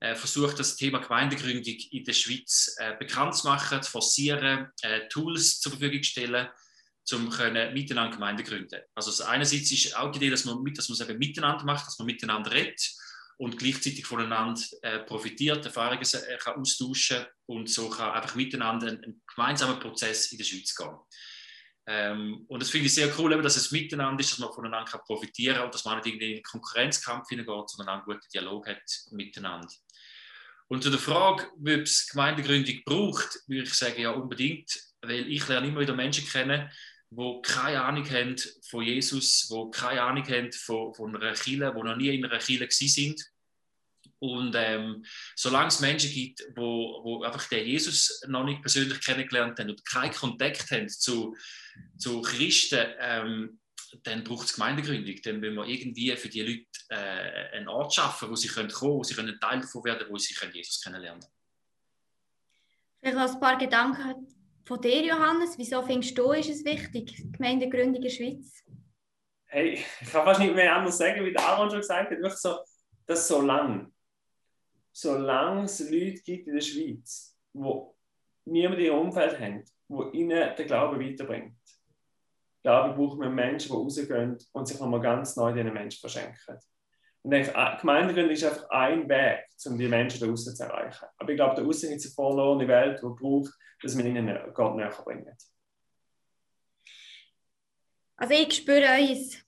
äh, 0.00 0.14
versucht, 0.14 0.58
das 0.58 0.76
Thema 0.76 0.98
Gemeindegründung 0.98 1.64
in 1.64 2.04
der 2.04 2.12
Schweiz 2.12 2.74
äh, 2.78 2.96
bekannt 2.96 3.34
zu 3.34 3.48
machen, 3.48 3.82
zu 3.82 3.90
forcieren, 3.90 4.68
äh, 4.82 5.08
Tools 5.08 5.60
zur 5.60 5.72
Verfügung 5.72 6.02
zu 6.02 6.10
stellen, 6.10 6.48
um 7.12 7.30
können 7.30 7.72
miteinander 7.74 8.14
Gemeinden 8.14 8.44
gründen. 8.44 8.80
Also 8.94 9.24
einerseits 9.24 9.72
ist 9.72 9.96
auch 9.96 10.12
die 10.12 10.18
Idee, 10.18 10.30
dass 10.30 10.44
man, 10.44 10.62
dass 10.72 10.88
man 10.88 10.94
es 10.94 11.08
eben 11.08 11.18
miteinander 11.18 11.64
macht, 11.64 11.86
dass 11.86 11.98
man 11.98 12.06
miteinander 12.06 12.52
redet 12.52 12.80
und 13.38 13.58
gleichzeitig 13.58 14.04
voneinander 14.04 14.60
äh, 14.82 14.98
profitiert, 15.00 15.64
Erfahrungen 15.64 16.02
äh, 16.02 16.36
kann 16.38 16.60
austauschen 16.60 17.24
und 17.46 17.70
so 17.70 17.88
kann 17.88 18.10
einfach 18.10 18.34
miteinander 18.34 18.88
einen, 18.88 19.02
einen 19.02 19.22
gemeinsamen 19.34 19.78
Prozess 19.78 20.32
in 20.32 20.38
der 20.38 20.44
Schweiz 20.44 20.74
gehen. 20.74 20.96
Ähm, 21.86 22.44
und 22.48 22.60
das 22.60 22.68
finde 22.68 22.86
ich 22.86 22.94
sehr 22.94 23.16
cool, 23.18 23.32
eben, 23.32 23.42
dass 23.42 23.56
es 23.56 23.70
miteinander 23.70 24.20
ist, 24.20 24.32
dass 24.32 24.40
man 24.40 24.52
voneinander 24.52 24.90
kann 24.90 25.00
profitieren 25.06 25.56
kann 25.56 25.64
und 25.66 25.74
dass 25.74 25.84
man 25.84 25.96
nicht 25.96 26.06
irgendwie 26.06 26.26
in 26.26 26.34
einen 26.34 26.42
Konkurrenzkampf 26.42 27.28
hineingeht, 27.28 27.70
sondern 27.70 27.94
einen 27.94 28.04
guten 28.04 28.28
Dialog 28.34 28.66
hat 28.66 28.82
miteinander. 29.12 29.72
Und 30.66 30.82
zu 30.82 30.90
der 30.90 30.98
Frage, 30.98 31.46
ob 31.58 31.66
es 31.66 32.08
Gemeindegründung 32.08 32.82
braucht, 32.84 33.40
würde 33.46 33.62
ich 33.62 33.72
sagen, 33.72 34.00
ja 34.02 34.10
unbedingt, 34.10 34.70
weil 35.00 35.26
ich 35.30 35.48
lerne 35.48 35.68
immer 35.68 35.80
wieder 35.80 35.94
Menschen 35.94 36.28
kennen, 36.28 36.70
die 37.10 37.40
keine 37.42 37.82
Ahnung 37.82 38.08
haben 38.10 38.36
von 38.68 38.84
Jesus, 38.84 39.48
die 39.48 39.70
keine 39.78 40.02
Ahnung 40.02 40.28
haben 40.28 40.52
von, 40.52 40.94
von 40.94 41.16
einer 41.16 41.32
Kirche, 41.32 41.72
die 41.74 41.82
noch 41.82 41.96
nie 41.96 42.14
in 42.14 42.24
einer 42.24 42.38
Kirche 42.38 42.68
sind. 42.70 43.24
Und 44.20 44.54
ähm, 44.56 45.04
solange 45.36 45.68
es 45.68 45.80
Menschen 45.80 46.10
gibt, 46.10 46.42
wo, 46.56 47.02
wo 47.04 47.22
einfach 47.22 47.48
den 47.48 47.66
Jesus 47.66 48.20
noch 48.26 48.44
nicht 48.44 48.60
persönlich 48.60 49.00
kennengelernt 49.00 49.58
haben 49.58 49.70
und 49.70 49.84
keinen 49.86 50.12
Kontakt 50.12 50.70
haben 50.70 50.88
zu, 50.88 51.36
zu 51.96 52.20
Christen, 52.22 52.84
ähm, 52.98 53.60
dann 54.02 54.24
braucht 54.24 54.46
es 54.46 54.54
Gemeindegründung. 54.54 55.16
Dann 55.22 55.40
müssen 55.40 55.54
wir 55.54 55.66
irgendwie 55.66 56.14
für 56.16 56.28
die 56.28 56.42
Leute 56.42 56.66
äh, 56.90 57.56
einen 57.56 57.68
Ort 57.68 57.94
schaffen, 57.94 58.28
wo 58.28 58.34
sie 58.34 58.48
können 58.48 58.70
kommen 58.70 58.98
wo 58.98 59.04
sie 59.04 59.14
können 59.14 59.38
Teil 59.40 59.60
davon 59.60 59.84
werden 59.84 60.08
wo 60.10 60.18
sie 60.18 60.34
können 60.34 60.52
Jesus 60.52 60.82
kennenlernen 60.82 61.20
können. 61.20 61.32
Vielleicht 63.00 63.16
noch 63.16 63.34
ein 63.34 63.40
paar 63.40 63.56
Gedanken 63.56 64.37
von 64.68 64.80
dir, 64.82 65.02
Johannes. 65.02 65.56
Wieso 65.56 65.82
findest 65.82 66.16
du, 66.16 66.30
ist 66.32 66.50
es 66.50 66.64
wichtig, 66.64 67.24
Gemeindegründung 67.32 67.96
in 67.96 68.02
der 68.02 68.10
Schweiz? 68.10 68.62
Hey, 69.46 69.82
ich 70.00 70.10
kann 70.10 70.24
fast 70.24 70.40
nicht 70.40 70.54
mehr 70.54 70.76
anders 70.76 70.98
sagen, 70.98 71.24
wie 71.24 71.32
der 71.32 71.42
Aaron 71.42 71.70
schon 71.70 71.80
gesagt 71.80 72.10
hat. 72.10 72.18
Wirklich 72.18 72.34
so, 72.34 72.58
dass 73.06 73.26
so 73.26 73.40
lang, 73.40 73.90
solange 74.92 75.64
es 75.64 75.80
Leute 75.80 76.20
gibt 76.22 76.46
in 76.46 76.54
der 76.54 76.60
Schweiz, 76.60 77.34
die 77.54 77.80
niemand 78.44 78.78
ihrem 78.78 78.98
Umfeld 78.98 79.40
haben, 79.40 79.64
wo 79.88 80.10
ihnen 80.10 80.54
den 80.54 80.66
Glauben 80.66 81.00
weiterbringt, 81.00 81.56
glaube 82.62 82.94
brauchen 82.94 83.20
wir 83.20 83.30
Menschen, 83.30 83.68
die 83.68 83.74
rausgehen 83.74 84.36
und 84.52 84.68
sich 84.68 84.78
nochmal 84.78 85.00
ganz 85.00 85.34
neu 85.36 85.54
diesen 85.54 85.72
Menschen 85.72 86.00
verschenken. 86.00 86.58
Und 87.28 87.32
denke, 87.32 87.52
Gemeindegründung 87.82 88.32
ist 88.32 88.42
einfach 88.42 88.70
ein 88.70 89.06
Weg, 89.06 89.44
um 89.66 89.76
die 89.76 89.86
Menschen 89.86 90.18
da 90.18 90.26
draußen 90.26 90.56
zu 90.56 90.62
erreichen. 90.62 91.04
Aber 91.18 91.30
ich 91.30 91.36
glaube, 91.36 91.56
da 91.56 91.62
draußen 91.62 91.92
ist 91.92 92.06
eine 92.06 92.14
verlorene 92.14 92.66
Welt, 92.66 93.02
die 93.02 93.22
braucht, 93.22 93.52
dass 93.82 93.94
man 93.94 94.06
ihnen 94.06 94.54
Gott 94.54 94.76
näher 94.76 94.88
bringt. 94.88 95.28
Also 98.16 98.32
ich 98.32 98.54
spüre 98.54 98.86
euch 98.94 99.44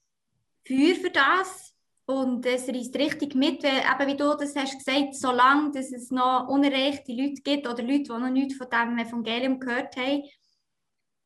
Feuer 0.69 0.95
für 0.95 1.11
das 1.11 1.75
und 2.05 2.45
es 2.45 2.69
reißt 2.69 2.97
richtig 2.97 3.35
mit, 3.35 3.63
weil 3.63 3.79
eben 3.79 4.13
wie 4.13 4.17
du 4.19 4.35
das 4.35 4.55
hast 4.55 4.77
gesagt, 4.77 5.15
solange 5.15 5.71
dass 5.71 5.91
es 5.91 6.11
noch 6.11 6.49
unerreichte 6.49 7.13
Leute 7.13 7.41
gibt 7.41 7.67
oder 7.67 7.83
Leute, 7.83 8.03
die 8.03 8.09
noch 8.11 8.29
nichts 8.29 8.57
von 8.57 8.69
diesem 8.69 8.99
Evangelium 8.99 9.59
gehört 9.59 9.97
haben, 9.97 10.25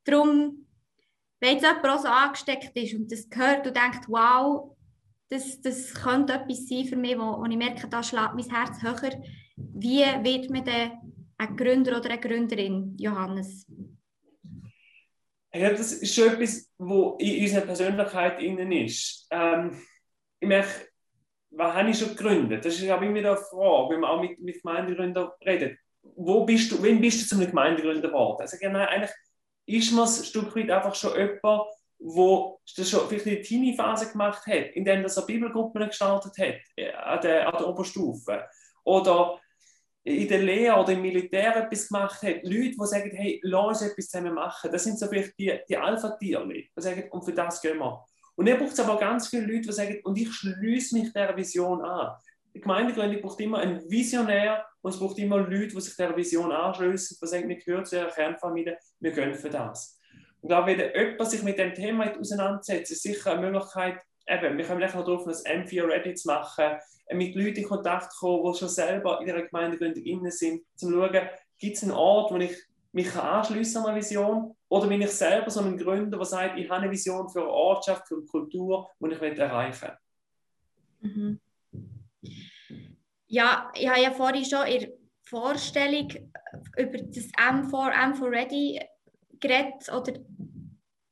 darum, 0.04 0.68
wenn 1.40 1.54
jetzt 1.54 1.64
jemand 1.64 1.88
auch 1.88 1.98
so 1.98 2.06
angesteckt 2.06 2.76
ist 2.76 2.94
und 2.94 3.10
das 3.10 3.28
gehört 3.28 3.66
und 3.66 3.76
denkt, 3.76 4.04
wow, 4.06 4.73
das, 5.34 5.60
das 5.60 5.92
könnte 5.94 6.32
etwas 6.32 6.68
sein 6.68 6.84
für 6.84 6.96
mich, 6.96 7.18
wo, 7.18 7.40
wo 7.40 7.44
ich 7.44 7.56
merke, 7.56 7.88
da 7.88 8.02
schlägt 8.02 8.34
mein 8.34 8.50
Herz 8.50 8.80
höher, 8.82 9.20
wie 9.56 10.04
wird 10.22 10.50
man 10.50 10.64
denn 10.64 10.92
ein 11.36 11.56
Gründer 11.56 11.98
oder 11.98 12.10
eine 12.10 12.20
Gründerin, 12.20 12.96
Johannes? 12.98 13.66
Ja, 15.52 15.70
das 15.70 15.92
ist 15.92 16.14
schon 16.14 16.32
etwas, 16.32 16.70
was 16.78 17.14
in 17.18 17.42
unserer 17.42 17.66
Persönlichkeit 17.66 18.40
innen 18.40 18.72
ist. 18.72 19.26
Ähm, 19.30 19.80
ich 20.40 20.48
merke, 20.48 20.88
was 21.50 21.74
habe 21.74 21.90
ich 21.90 21.98
schon 21.98 22.16
gegründet? 22.16 22.64
Das 22.64 22.80
ist 22.80 22.88
aber 22.88 23.04
immer 23.04 23.18
eine 23.18 23.36
Frage, 23.36 23.94
wenn 23.94 24.00
man 24.00 24.10
auch 24.10 24.20
mit, 24.20 24.40
mit 24.40 24.62
Gemeindegründern 24.62 25.30
redet. 25.44 25.78
Wo 26.02 26.44
bist 26.44 26.70
du, 26.72 26.82
wann 26.82 27.00
bist 27.00 27.22
du 27.22 27.26
zu 27.26 27.36
einem 27.36 27.50
Gemeindegründer 27.50 28.08
geworden? 28.08 28.40
Also, 28.40 28.56
genau, 28.60 28.80
eigentlich 28.80 29.12
ist 29.66 29.92
man 29.92 30.06
ein 30.06 30.24
Stück 30.24 30.54
weit 30.56 30.70
einfach 30.70 30.94
schon 30.94 31.16
jemand, 31.16 31.68
wo 31.98 32.60
das 32.76 32.88
schon 32.88 33.08
vielleicht 33.08 33.26
in 33.26 33.34
der 33.34 33.42
Teenie-Phase 33.42 34.12
gemacht 34.12 34.46
hat, 34.46 34.70
indem 34.74 35.02
er 35.02 35.08
so 35.08 35.24
Bibelgruppen 35.24 35.86
gestartet 35.86 36.32
hat, 36.38 36.60
äh, 36.76 36.92
an 36.92 37.20
der, 37.20 37.48
an 37.48 37.58
der 37.58 37.68
Oberstufe. 37.68 38.44
Oder 38.84 39.40
in 40.04 40.28
der 40.28 40.42
Lehre 40.42 40.78
oder 40.78 40.92
im 40.92 41.00
Militär 41.00 41.56
etwas 41.56 41.88
gemacht 41.88 42.22
hat, 42.22 42.42
Leute, 42.42 42.72
die 42.72 42.86
sagen, 42.86 43.10
hey, 43.14 43.40
lass 43.42 43.80
uns 43.80 43.90
etwas 43.90 44.08
zusammen 44.10 44.34
machen. 44.34 44.70
Das 44.70 44.84
sind 44.84 44.98
so 44.98 45.06
vielleicht 45.06 45.38
die, 45.38 45.58
die 45.66 45.76
Alpha-Tierchen, 45.78 46.50
die 46.50 46.70
sagen, 46.76 47.08
und 47.10 47.24
für 47.24 47.32
das 47.32 47.60
gehen 47.62 47.78
wir. 47.78 48.04
Und 48.36 48.48
dann 48.48 48.58
braucht 48.58 48.72
es 48.72 48.80
aber 48.80 48.98
ganz 48.98 49.28
viele 49.28 49.46
Leute, 49.46 49.68
die 49.68 49.72
sagen, 49.72 50.00
und 50.04 50.18
ich 50.18 50.30
schließe 50.32 50.98
mich 50.98 51.12
dieser 51.12 51.36
Vision 51.36 51.80
an. 51.82 52.16
Die 52.54 52.60
Gemeindegründung 52.60 53.22
braucht 53.22 53.40
immer 53.40 53.58
einen 53.58 53.90
Visionär 53.90 54.64
und 54.82 54.92
es 54.92 54.98
braucht 54.98 55.18
immer 55.18 55.38
Leute, 55.38 55.68
die 55.68 55.80
sich 55.80 55.96
dieser 55.96 56.16
Vision 56.16 56.52
anschließen, 56.52 57.16
die 57.20 57.26
sagen, 57.26 57.48
wir 57.48 57.56
gehören 57.56 57.84
zu 57.86 57.96
ihrer 57.96 58.10
Kernfamilie, 58.10 58.78
wir 59.00 59.10
gehen 59.10 59.34
für 59.34 59.50
das. 59.50 59.93
Und 60.44 60.50
da, 60.50 60.66
wenn 60.66 60.78
jemand 60.78 61.30
sich 61.30 61.42
mit 61.42 61.58
dem 61.58 61.72
Thema 61.72 62.14
auseinandersetzt, 62.20 62.92
ist 62.92 63.02
sicher 63.02 63.32
eine 63.32 63.50
Möglichkeit, 63.50 63.98
eben, 64.28 64.58
wir 64.58 64.66
kommen 64.66 64.78
gleich 64.78 64.94
noch 64.94 65.02
darauf, 65.02 65.24
das 65.24 65.42
M4 65.46 65.88
Ready 65.88 66.12
zu 66.12 66.28
machen, 66.28 66.76
mit 67.12 67.34
Leuten 67.34 67.60
in 67.60 67.64
Kontakt 67.64 68.14
kommen, 68.18 68.52
die 68.52 68.58
schon 68.58 68.68
selber 68.68 69.20
in 69.20 69.26
der 69.26 69.40
Gemeindegründung 69.40 70.04
innen 70.04 70.30
sind, 70.30 70.62
zu 70.74 70.90
schauen, 70.90 71.28
gibt 71.58 71.76
es 71.78 71.82
einen 71.82 71.92
Ort, 71.92 72.30
wo 72.30 72.36
ich 72.36 72.54
mich 72.92 73.16
anschließen 73.16 73.80
an 73.80 73.86
eine 73.86 73.96
Vision 73.96 74.54
oder 74.68 74.86
bin 74.86 75.00
ich 75.00 75.12
selber 75.12 75.50
so 75.50 75.60
ein 75.60 75.78
Gründer, 75.78 76.18
der 76.18 76.26
sagt, 76.26 76.58
ich 76.58 76.68
habe 76.68 76.82
eine 76.82 76.90
Vision 76.90 77.26
für 77.30 77.40
eine 77.40 77.48
Ortschaft, 77.48 78.06
für 78.06 78.16
eine 78.16 78.26
Kultur, 78.26 78.90
die 79.00 79.12
ich 79.14 79.22
erreichen. 79.22 79.92
Mhm. 81.00 81.40
Ja, 83.28 83.72
ich 83.74 83.88
habe 83.88 84.02
ja 84.02 84.10
vorhin 84.10 84.44
schon 84.44 84.66
in 84.66 84.80
der 84.80 84.90
Vorstellung 85.22 86.12
über 86.76 86.98
das 86.98 87.30
M4, 87.32 87.92
M4 87.92 88.30
Ready 88.30 88.80
geredet 89.40 89.92
oder 89.92 90.12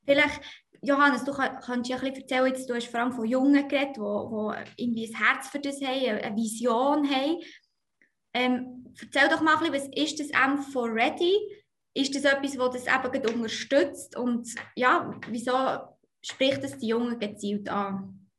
vielleicht 0.05 0.41
Johannes, 0.83 1.23
du 1.23 1.31
kannst 1.31 1.89
ja 1.89 1.95
ein 1.95 2.01
bisschen 2.01 2.15
erzählen, 2.15 2.47
jetzt, 2.47 2.69
du 2.69 2.75
hast 2.75 2.87
vor 2.87 2.99
allem 2.99 3.13
von 3.13 3.25
Jungen 3.25 3.67
geredet, 3.69 3.95
die, 3.95 4.83
irgendwie 4.83 5.07
ein 5.07 5.15
Herz 5.15 5.47
für 5.47 5.59
das 5.59 5.81
haben, 5.81 6.19
eine 6.19 6.35
Vision 6.35 7.09
haben. 7.09 7.41
Ähm, 8.33 8.93
erzähl 8.99 9.29
doch 9.29 9.41
mal 9.41 9.55
ein 9.55 9.71
bisschen, 9.71 9.91
was 9.93 10.03
ist 10.03 10.19
das 10.19 10.27
M4 10.27 10.93
Ready? 10.93 11.63
Ist 11.93 12.13
das 12.15 12.25
etwas, 12.25 12.57
das 12.57 12.83
das 12.83 13.05
eben 13.05 13.33
unterstützt? 13.35 14.17
Und 14.17 14.49
ja, 14.75 15.09
wieso 15.29 15.53
spricht 16.21 16.63
das 16.63 16.77
die 16.77 16.87
Jungen 16.87 17.17
gezielt 17.17 17.69
an? 17.69 18.29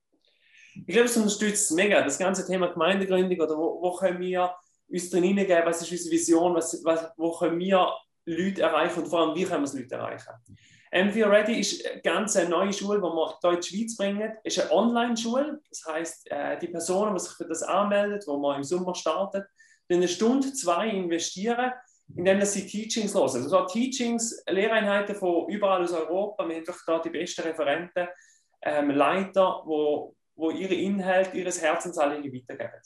Ich 0.74 0.86
glaube, 0.86 1.06
es 1.06 1.16
unterstützt 1.16 1.72
mega 1.72 2.02
das 2.02 2.18
ganze 2.18 2.46
Thema 2.46 2.66
Gemeindegründung 2.66 3.40
oder 3.40 3.56
wo, 3.56 3.80
wo 3.80 3.94
können 3.94 4.20
wir 4.20 4.54
uns 4.88 5.08
drin 5.08 5.22
hineingeben, 5.22 5.64
was 5.64 5.80
ist 5.80 5.92
unsere 5.92 6.10
Vision, 6.10 6.54
was, 6.54 6.84
was, 6.84 7.10
wo 7.16 7.32
können 7.38 7.58
wir 7.58 7.90
Leute 8.26 8.62
erreichen 8.62 9.02
und 9.02 9.08
vor 9.08 9.20
allem, 9.20 9.34
wie 9.34 9.44
können 9.44 9.62
wir 9.62 9.68
es 9.68 9.74
Leute 9.74 9.94
erreichen. 9.94 10.32
M4 10.94 11.28
Ready 11.28 11.58
ist 11.58 11.84
eine 11.84 12.00
ganz 12.02 12.36
neue 12.36 12.72
Schule, 12.72 12.98
die 12.98 13.02
wir 13.02 13.38
hier 13.40 13.50
in 13.50 13.60
die 13.60 13.66
Schweiz 13.66 13.96
bringen. 13.96 14.32
Es 14.44 14.56
ist 14.56 14.62
eine 14.62 14.72
Online-Schule. 14.72 15.60
Das 15.68 15.84
heisst, 15.88 16.30
äh, 16.30 16.56
die 16.60 16.68
Personen, 16.68 17.16
die 17.16 17.20
sich 17.20 17.32
für 17.32 17.46
das 17.46 17.64
anmelden, 17.64 18.20
die 18.20 18.26
wir 18.26 18.56
im 18.56 18.62
Sommer 18.62 18.94
starten, 18.94 19.42
eine 19.90 20.06
Stunde, 20.06 20.52
zwei 20.52 20.88
investieren, 20.88 21.72
indem 22.14 22.40
sie 22.42 22.66
Teachings 22.66 23.12
hören. 23.12 23.24
Also 23.24 23.48
so 23.48 23.64
Teachings, 23.66 24.44
Lehreinheiten 24.48 25.16
von 25.16 25.48
überall 25.48 25.82
aus 25.82 25.92
Europa. 25.92 26.48
Wir 26.48 26.56
haben 26.56 26.64
doch 26.64 26.78
da 26.86 27.00
die 27.00 27.10
besten 27.10 27.42
Referenten, 27.42 28.06
ähm, 28.62 28.90
Leiter, 28.90 29.62
wo, 29.64 30.14
wo 30.36 30.50
ihre 30.52 30.74
Inhalte, 30.74 31.36
ihres 31.36 31.60
Herzensanliegen 31.60 32.32
weitergeben. 32.32 32.80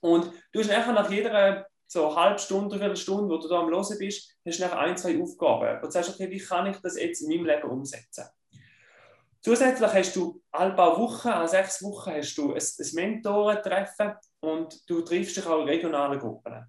Und 0.00 0.30
du 0.52 0.60
hast 0.60 0.68
nachher 0.68 0.92
nach 0.92 1.10
jeder 1.10 1.66
so 1.90 2.06
eine 2.06 2.14
halbe 2.14 2.38
Stunde, 2.38 2.80
eine 2.80 2.94
Stunde, 2.94 3.34
wo 3.34 3.38
du 3.38 3.48
da 3.48 3.58
am 3.60 3.68
Hören 3.68 3.98
bist, 3.98 4.36
hast 4.46 4.58
du 4.60 4.62
nachher 4.62 4.78
ein, 4.78 4.96
zwei 4.96 5.20
Aufgaben. 5.20 5.82
Und 5.82 5.92
sagst, 5.92 6.10
okay, 6.10 6.30
wie 6.30 6.38
kann 6.38 6.66
ich 6.66 6.76
das 6.76 6.96
jetzt 6.96 7.20
in 7.20 7.28
meinem 7.28 7.46
Leben 7.46 7.68
umsetzen? 7.68 8.26
Zusätzlich 9.40 9.92
hast 9.92 10.14
du 10.14 10.40
alle 10.52 10.74
paar 10.74 10.96
Wochen, 10.96 11.28
alle 11.28 11.48
sechs 11.48 11.82
Wochen, 11.82 12.12
hast 12.12 12.36
du 12.36 12.54
ein, 12.54 12.62
ein 12.62 12.94
Mentorentreffen 12.94 14.12
und 14.38 14.88
du 14.88 15.00
triffst 15.00 15.36
dich 15.36 15.46
auch 15.46 15.62
in 15.62 15.68
regionalen 15.68 16.20
Gruppen. 16.20 16.64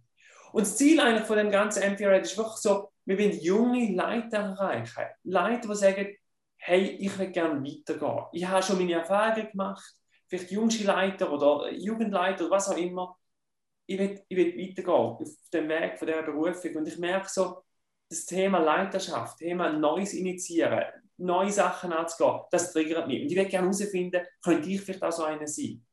Und 0.53 0.61
das 0.61 0.75
Ziel 0.75 0.99
eigentlich 0.99 1.27
von 1.27 1.37
dem 1.37 1.51
ganzen 1.51 1.83
MPR 1.83 2.19
ist 2.19 2.35
wirklich 2.35 2.57
so, 2.57 2.91
wir 3.05 3.19
wollen 3.19 3.39
junge 3.39 3.93
Leute 3.93 4.37
erreichen. 4.37 5.05
Leute, 5.23 5.67
die 5.67 5.75
sagen, 5.75 6.17
hey, 6.57 6.97
ich 6.99 7.19
will 7.19 7.29
gerne 7.29 7.63
weitergehen. 7.63 8.25
Ich 8.31 8.47
habe 8.47 8.63
schon 8.63 8.79
meine 8.79 8.93
Erfahrungen 8.93 9.51
gemacht, 9.51 9.93
vielleicht 10.27 10.49
jüngste 10.49 10.85
Leiter 10.85 11.31
oder 11.31 11.71
Jugendleiter 11.71 12.45
oder 12.45 12.55
was 12.55 12.69
auch 12.69 12.77
immer. 12.77 13.15
Ich 13.91 13.99
will, 13.99 14.21
ich 14.29 14.37
will 14.37 14.57
weitergehen 14.57 14.93
auf 14.93 15.21
dem 15.51 15.67
Weg 15.67 15.99
von 15.99 16.07
dieser 16.07 16.23
Berufung. 16.23 16.75
Und 16.75 16.87
ich 16.87 16.97
merke 16.97 17.27
so, 17.29 17.61
das 18.09 18.25
Thema 18.25 18.59
Leiterschaft, 18.59 19.39
Thema 19.39 19.71
Neues 19.71 20.13
initiieren, 20.13 20.83
neue 21.17 21.51
Sachen 21.51 21.91
anzugehen, 21.91 22.41
das 22.51 22.71
triggert 22.71 23.07
mich. 23.07 23.21
Und 23.21 23.31
ich 23.31 23.35
will 23.37 23.45
gerne 23.45 23.67
herausfinden, 23.67 24.25
könnte 24.41 24.69
ich 24.69 24.81
vielleicht 24.81 25.03
auch 25.03 25.11
so 25.11 25.23
einer 25.23 25.47
sein. 25.47 25.85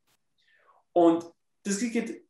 Und 0.92 1.24
das 1.64 1.78
gibt, 1.80 2.22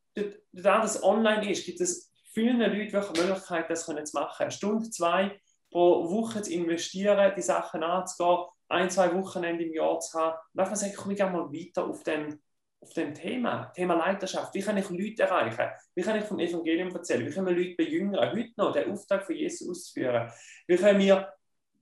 da 0.52 0.80
das 0.80 1.02
online 1.02 1.50
ist, 1.50 1.66
gibt 1.66 1.80
es 1.80 2.12
vielen 2.32 2.60
Leuten 2.60 2.92
wirklich 2.92 3.12
die 3.12 3.20
Möglichkeit, 3.20 3.70
das 3.70 3.84
zu 3.84 3.94
machen. 4.14 4.42
Eine 4.42 4.50
Stunde, 4.50 4.90
zwei 4.90 5.38
pro 5.70 6.10
Woche 6.10 6.42
zu 6.42 6.52
investieren, 6.52 7.32
die 7.36 7.42
Sachen 7.42 7.82
anzugehen, 7.82 8.46
ein, 8.68 8.90
zwei 8.90 9.14
Wochenende 9.14 9.64
im 9.64 9.72
Jahr 9.72 10.00
zu 10.00 10.18
haben. 10.18 10.38
Und 10.54 10.60
einfach 10.60 10.76
sagen, 10.76 10.94
komm 10.96 11.10
ich 11.10 11.18
gerne 11.18 11.36
mal 11.36 11.52
weiter 11.52 11.86
auf 11.86 12.02
dem, 12.04 12.40
auf 12.80 12.92
dem 12.94 13.14
Thema, 13.14 13.72
Thema 13.74 13.94
Leiterschaft. 13.94 14.54
Wie 14.54 14.60
kann 14.60 14.76
ich 14.76 14.88
Leute 14.90 15.22
erreichen? 15.22 15.70
Wie 15.94 16.02
kann 16.02 16.16
ich 16.16 16.24
vom 16.24 16.38
Evangelium 16.38 16.94
erzählen? 16.94 17.26
Wie 17.26 17.30
können 17.30 17.46
wir 17.46 17.56
Leute 17.56 17.74
bejüngern? 17.76 18.32
Heute 18.32 18.52
noch 18.56 18.72
den 18.72 18.92
Auftrag 18.92 19.24
von 19.24 19.34
Jesus 19.34 19.68
ausführen? 19.68 20.30
Wie 20.66 20.76
können 20.76 21.00
wir 21.00 21.32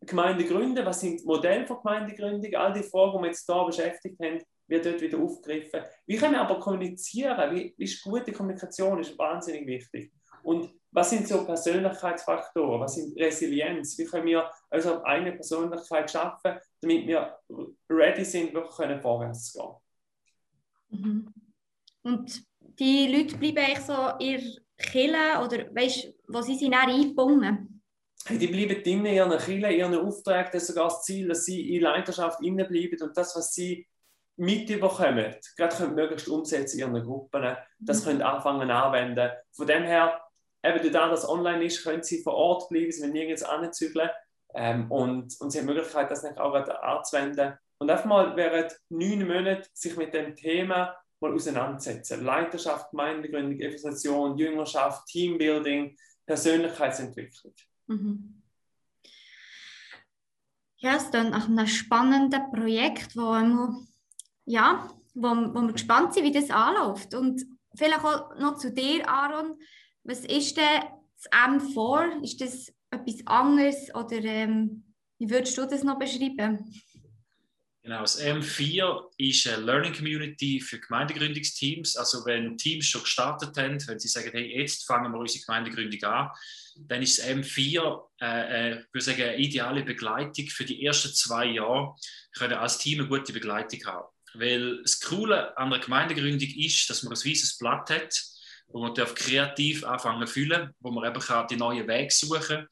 Gemeinde 0.01 0.45
gründen? 0.45 0.85
Was 0.85 1.01
sind 1.01 1.25
Modelle 1.25 1.67
für 1.67 1.77
Gemeindegründung? 1.77 2.55
All 2.55 2.73
die 2.73 2.83
Fragen, 2.83 3.19
die 3.19 3.23
wir 3.23 3.27
jetzt 3.29 3.47
hier 3.47 3.65
beschäftigt 3.65 4.21
haben, 4.23 4.43
wird 4.69 4.87
dort 4.87 5.01
wieder 5.01 5.19
aufgegriffen. 5.19 5.83
Wie 6.07 6.17
können 6.17 6.33
wir 6.33 6.41
aber 6.41 6.59
kommunizieren? 6.59 7.55
Wie, 7.55 7.75
wie 7.77 7.85
ist 7.85 8.03
gute 8.03 8.33
Kommunikation? 8.33 9.01
ist 9.01 9.19
wahnsinnig 9.19 9.67
wichtig. 9.67 10.13
Und 10.43 10.73
was 10.91 11.11
sind 11.11 11.29
so 11.29 11.45
Persönlichkeitsfaktoren? 11.45 12.81
Was 12.81 12.95
sind 12.95 13.19
Resilienz? 13.19 13.99
Wie 13.99 14.05
können 14.05 14.27
wir 14.27 14.51
also 14.71 15.03
eine 15.03 15.33
Persönlichkeit 15.33 16.11
schaffen, 16.11 16.59
damit 16.81 17.07
wir 17.07 17.39
ready 17.91 18.25
sind, 18.25 18.55
wirklich 18.55 19.03
vorwärts 19.03 19.53
zu 19.53 19.59
gehen? 19.59 19.86
Mhm. 20.91 21.33
Und 22.03 22.43
die 22.61 23.09
Leute 23.09 23.37
bleiben 23.37 23.59
eigentlich 23.59 23.81
so 23.81 24.11
in 24.19 24.57
Kille 24.79 25.43
oder 25.45 25.75
weißt, 25.75 26.13
wo 26.29 26.41
sie 26.43 26.57
sind 26.57 26.75
eingebunden? 26.75 27.83
Hey, 28.27 28.39
die 28.39 28.49
bleiben 28.49 28.83
in 28.83 29.07
ihren 29.07 29.39
Kille, 29.39 29.73
in 29.73 29.79
ihren 29.79 30.07
Auftrag, 30.07 30.51
das 30.51 30.63
ist 30.63 30.69
sogar 30.69 30.89
das 30.89 31.03
Ziel, 31.03 31.29
dass 31.29 31.45
sie 31.45 31.77
in 31.77 31.83
Leidenschaft 31.83 32.41
bleiben 32.41 33.03
und 33.03 33.17
das, 33.17 33.37
was 33.37 33.53
sie 33.53 33.87
mitbekommen, 34.37 35.35
gerade 35.57 35.77
können 35.77 35.95
möglichst 35.95 36.29
umsetzen 36.29 36.81
in 36.81 36.93
ihren 36.93 37.05
Gruppen, 37.05 37.57
das 37.79 38.03
mhm. 38.03 38.09
können 38.09 38.23
anfangen 38.23 38.71
anwenden. 38.71 39.31
Von 39.53 39.67
dem 39.67 39.85
her 39.85 40.21
eben 40.63 40.93
da 40.93 41.09
das 41.09 41.29
online 41.29 41.65
ist, 41.65 41.85
können 41.85 42.03
sie 42.03 42.23
vor 42.23 42.35
Ort 42.35 42.69
bleiben, 42.69 42.91
sie 42.93 43.01
müssen 43.01 43.13
nirgends 43.13 43.43
anzügeln 43.43 44.11
ähm, 44.55 44.91
und, 44.91 45.41
und 45.41 45.51
sie 45.51 45.59
haben 45.59 45.67
die 45.67 45.75
Möglichkeit, 45.75 46.11
das 46.11 46.23
nicht 46.23 46.39
auch 46.39 46.55
anzuwenden. 46.55 47.55
Und 47.79 47.91
einfach 47.91 48.07
mal 48.07 48.37
während 48.37 48.73
neun 48.89 49.27
Monaten 49.27 49.69
sich 49.73 49.97
mit 49.97 50.15
dem 50.15 50.35
Thema 50.35 50.97
mal 51.21 51.33
auseinandersetzen. 51.33 52.25
Leiterschaft, 52.25 52.91
Gemeindegründung, 52.91 53.59
Evangelisation, 53.59 54.37
Jüngerschaft, 54.37 55.07
Teambuilding, 55.07 55.97
Persönlichkeitsentwicklung. 56.27 57.55
Mhm. 57.87 58.43
Ja, 60.79 60.97
es 60.97 61.05
ist 61.05 61.13
nach 61.15 61.49
einem 61.49 61.67
spannenden 61.67 62.51
Projekt, 62.53 63.17
wo, 63.17 63.33
wir, 63.33 63.87
ja, 64.45 64.91
wo, 65.15 65.29
wo 65.29 65.63
wir 65.63 65.73
gespannt 65.73 66.15
sind, 66.15 66.25
wie 66.25 66.33
das 66.33 66.51
anläuft. 66.51 67.15
Und 67.15 67.43
vielleicht 67.75 68.05
auch 68.05 68.37
noch 68.39 68.57
zu 68.57 68.73
dir, 68.73 69.09
Aaron. 69.09 69.59
Was 70.05 70.21
ist 70.21 70.57
denn 70.57 70.83
das 71.17 71.31
M4? 71.33 72.23
Ist 72.23 72.41
das 72.41 72.73
etwas 72.91 73.27
anderes 73.27 73.93
oder 73.95 74.19
ähm, 74.23 74.85
wie 75.19 75.31
würdest 75.31 75.57
du 75.57 75.67
das 75.67 75.83
noch 75.83 75.99
beschreiben? 75.99 76.71
Genau, 77.87 78.01
das 78.01 78.21
M4 78.21 79.13
ist 79.17 79.47
eine 79.47 79.65
Learning 79.65 79.95
Community 79.95 80.61
für 80.61 80.81
Gemeindegründungsteams. 80.81 81.97
Also 81.97 82.27
wenn 82.27 82.59
Teams 82.59 82.87
schon 82.87 83.03
gestartet 83.03 83.57
haben, 83.57 83.79
wenn 83.87 84.01
sie 84.01 84.09
sagen, 84.09 84.31
hey, 84.33 84.59
jetzt 84.59 84.85
fangen 84.89 85.13
wir 85.13 85.21
unsere 85.21 85.45
Gemeindegründung 85.45 86.03
an, 86.03 86.31
dann 86.75 87.01
ist 87.01 87.21
das 87.21 87.29
M4 87.29 88.03
äh, 88.21 88.73
äh, 88.73 88.85
würde 88.91 89.05
sagen, 89.05 89.23
eine 89.23 89.37
ideale 89.37 89.85
Begleitung 89.85 90.49
für 90.49 90.65
die 90.65 90.85
ersten 90.85 91.15
zwei 91.15 91.45
Jahre, 91.45 91.95
können 92.37 92.55
als 92.55 92.79
Team 92.79 92.99
eine 92.99 93.09
gute 93.09 93.33
Begleitung 93.33 93.79
haben. 93.85 94.09
Weil 94.35 94.83
das 94.83 94.99
Coole 94.99 95.57
an 95.57 95.71
der 95.71 95.79
Gemeindegründung 95.79 96.49
ist, 96.57 96.91
dass 96.91 97.05
man 97.05 97.13
ein 97.13 97.25
weißes 97.25 97.57
Blatt 97.57 97.89
hat, 97.91 98.21
wo 98.67 98.81
man 98.81 98.95
kreativ 98.95 99.85
anfangen 99.85 100.27
zu 100.27 100.33
fühlen, 100.33 100.75
wo 100.81 100.91
man 100.91 101.09
eben 101.09 101.21
kann 101.21 101.47
die 101.47 101.55
neuen 101.55 101.87
Wege 101.87 102.13
suchen 102.13 102.67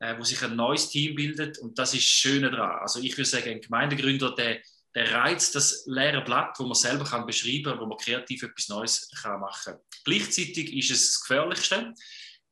äh, 0.00 0.16
wo 0.18 0.24
sich 0.24 0.42
ein 0.42 0.56
neues 0.56 0.90
Team 0.90 1.14
bildet 1.14 1.58
und 1.58 1.78
das 1.78 1.94
ist 1.94 2.04
das 2.04 2.10
Schöne 2.10 2.50
daran. 2.50 2.80
Also 2.80 3.00
ich 3.00 3.16
würde 3.16 3.28
sagen, 3.28 3.48
ein 3.48 3.60
Gemeindegründer, 3.60 4.34
der, 4.34 4.60
der 4.94 5.12
reizt 5.12 5.54
das 5.54 5.84
leere 5.86 6.22
Blatt, 6.22 6.58
wo 6.58 6.64
man 6.64 6.74
selber 6.74 7.04
kann 7.04 7.26
beschreiben 7.26 7.64
kann, 7.64 7.80
wo 7.80 7.86
man 7.86 7.98
kreativ 7.98 8.42
etwas 8.42 8.68
Neues 8.68 9.10
kann 9.22 9.40
machen 9.40 9.74
kann. 9.74 9.80
Gleichzeitig 10.04 10.74
ist 10.76 10.90
es 10.90 11.06
das 11.06 11.20
Gefährlichste, 11.22 11.94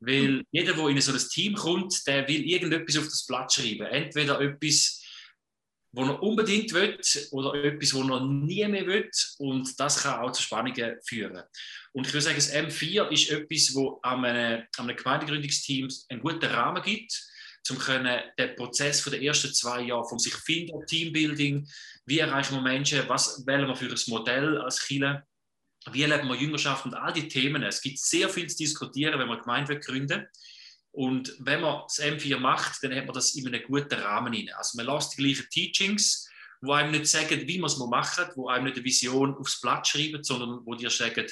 weil 0.01 0.29
mhm. 0.29 0.43
jeder, 0.51 0.75
der 0.75 0.89
in 0.89 1.01
so 1.01 1.13
ein 1.13 1.19
Team 1.19 1.55
kommt, 1.55 2.07
der 2.07 2.27
will 2.29 2.45
irgendetwas 2.45 2.97
auf 2.99 3.05
das 3.05 3.27
Blatt 3.27 3.53
schreiben. 3.53 3.87
Entweder 3.87 4.41
etwas, 4.41 5.03
wo 5.93 6.05
er 6.05 6.23
unbedingt 6.23 6.73
will 6.73 6.99
oder 7.31 7.55
etwas, 7.63 7.95
wo 7.95 8.03
er 8.03 8.21
nie 8.27 8.67
mehr 8.67 8.87
will. 8.87 9.11
Und 9.39 9.79
das 9.79 10.03
kann 10.03 10.21
auch 10.21 10.33
zu 10.33 10.43
Spannungen 10.43 10.97
führen. 11.05 11.43
Und 11.93 12.07
ich 12.07 12.13
würde 12.13 12.25
sagen, 12.25 12.37
das 12.37 12.53
M4 12.53 13.09
ist 13.11 13.31
etwas, 13.31 13.75
wo 13.75 14.01
einem, 14.03 14.65
einem 14.77 14.97
Gemeindegründungsteam 14.97 15.89
einen 16.09 16.21
guten 16.21 16.47
Rahmen 16.47 16.83
gibt, 16.83 17.13
um 17.71 17.79
können 17.79 18.21
den 18.39 18.57
Prozess 18.57 19.03
den 19.05 19.23
ersten 19.23 19.53
zwei 19.55 19.83
Jahren 19.83 20.09
von 20.09 20.19
sich 20.19 20.35
finden, 20.35 20.87
Teambuilding, 20.87 21.67
wie 22.07 22.19
erreichen 22.19 22.55
wir 22.55 22.63
Menschen, 22.63 23.09
was 23.09 23.47
wählen 23.47 23.67
wir 23.67 23.77
für 23.77 23.87
ein 23.87 24.01
Modell 24.09 24.59
als 24.59 24.81
Chile, 24.81 25.27
wie 25.91 26.03
erleben 26.03 26.29
wir 26.29 26.37
Jüngerschaft 26.37 26.85
und 26.85 26.95
all 26.95 27.13
die 27.13 27.29
Themen. 27.29 27.63
Es 27.63 27.81
gibt 27.81 27.99
sehr 27.99 28.29
viel 28.29 28.47
zu 28.47 28.57
diskutieren, 28.57 29.19
wenn 29.19 29.29
man 29.29 29.41
Gemeinde 29.41 29.79
gründen 29.81 30.27
und 30.95 31.35
wenn 31.41 31.61
man 31.61 31.83
das 31.89 32.01
M4 32.01 32.39
macht, 32.39 32.83
dann 32.83 32.95
hat 32.95 33.07
man 33.07 33.15
das 33.15 33.35
in 33.35 33.49
einem 33.49 33.65
guten 33.65 33.95
Rahmen 33.95 34.33
rein. 34.33 34.49
Also 34.57 34.77
man 34.77 34.87
lässt 34.87 35.19
die 35.19 35.23
gleichen 35.23 35.49
Teachings, 35.51 36.29
wo 36.61 36.73
einem 36.73 36.93
nicht 36.93 37.09
sagen, 37.09 37.49
wie 37.49 37.59
man 37.59 37.69
es 37.69 37.79
machen 37.79 38.27
wo 38.37 38.49
einem 38.49 38.67
nicht 38.67 38.77
eine 38.77 38.85
Vision 38.85 39.37
aufs 39.37 39.61
Blatt 39.61 39.89
schreiben, 39.89 40.23
sondern 40.23 40.61
wo 40.65 40.75
dir 40.77 40.91
sagen, 40.91 41.27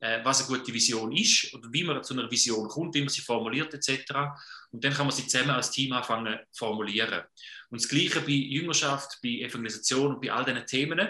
was 0.00 0.48
eine 0.48 0.58
gute 0.58 0.72
Vision 0.72 1.12
ist 1.12 1.52
oder 1.54 1.68
wie 1.72 1.82
man 1.82 2.02
zu 2.04 2.14
einer 2.14 2.30
Vision 2.30 2.68
kommt, 2.68 2.94
wie 2.94 3.00
man 3.00 3.08
sie 3.08 3.20
formuliert 3.20 3.74
etc. 3.74 4.12
Und 4.70 4.84
dann 4.84 4.92
kann 4.92 5.06
man 5.06 5.14
sie 5.14 5.26
zusammen 5.26 5.50
als 5.50 5.70
Team 5.70 5.92
anfangen 5.92 6.38
formulieren. 6.52 7.22
Und 7.70 7.80
das 7.82 7.88
Gleiche 7.88 8.20
bei 8.20 8.32
Jüngerschaft, 8.32 9.18
bei 9.22 9.40
Evangelisation 9.40 10.14
und 10.14 10.20
bei 10.20 10.32
all 10.32 10.44
diesen 10.44 10.66
Themen. 10.66 11.08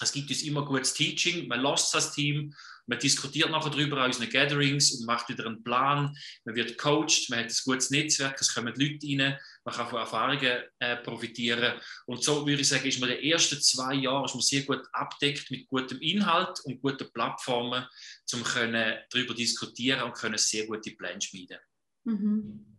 Es 0.00 0.12
gibt 0.12 0.28
uns 0.30 0.42
immer 0.42 0.64
gutes 0.64 0.94
Teaching, 0.94 1.48
man 1.48 1.62
lässt 1.62 1.94
das 1.94 2.12
Team 2.12 2.54
man 2.86 2.98
diskutiert 2.98 3.50
nachher 3.50 3.70
darüber 3.70 3.98
an 3.98 4.06
unseren 4.06 4.30
Gatherings 4.30 4.92
und 4.92 5.06
macht 5.06 5.28
wieder 5.28 5.46
einen 5.46 5.62
Plan. 5.62 6.16
Man 6.44 6.54
wird 6.54 6.78
coacht, 6.78 7.28
man 7.30 7.40
hat 7.40 7.46
ein 7.46 7.56
gutes 7.64 7.90
Netzwerk, 7.90 8.40
es 8.40 8.54
kommen 8.54 8.74
Leute 8.76 9.06
rein, 9.06 9.38
man 9.64 9.74
kann 9.74 9.88
von 9.88 9.98
Erfahrungen 9.98 10.62
äh, 10.78 10.96
profitieren. 10.96 11.80
Und 12.06 12.22
so 12.22 12.46
würde 12.46 12.62
ich 12.62 12.68
sagen, 12.68 12.86
ist 12.86 13.00
man 13.00 13.10
die 13.10 13.30
ersten 13.30 13.60
zwei 13.60 13.94
Jahre 13.94 14.26
ist 14.26 14.34
man 14.34 14.42
sehr 14.42 14.62
gut 14.62 14.82
abdeckt 14.92 15.50
mit 15.50 15.66
gutem 15.66 16.00
Inhalt 16.00 16.60
und 16.64 16.80
guten 16.80 17.10
Plattformen, 17.12 17.84
um 18.32 18.42
darüber 18.44 19.34
diskutieren 19.34 20.02
und 20.02 20.14
können 20.14 20.38
sehr 20.38 20.66
gute 20.66 20.92
Pläne 20.92 21.20
schmieden. 21.20 21.58
Mhm. 22.04 22.78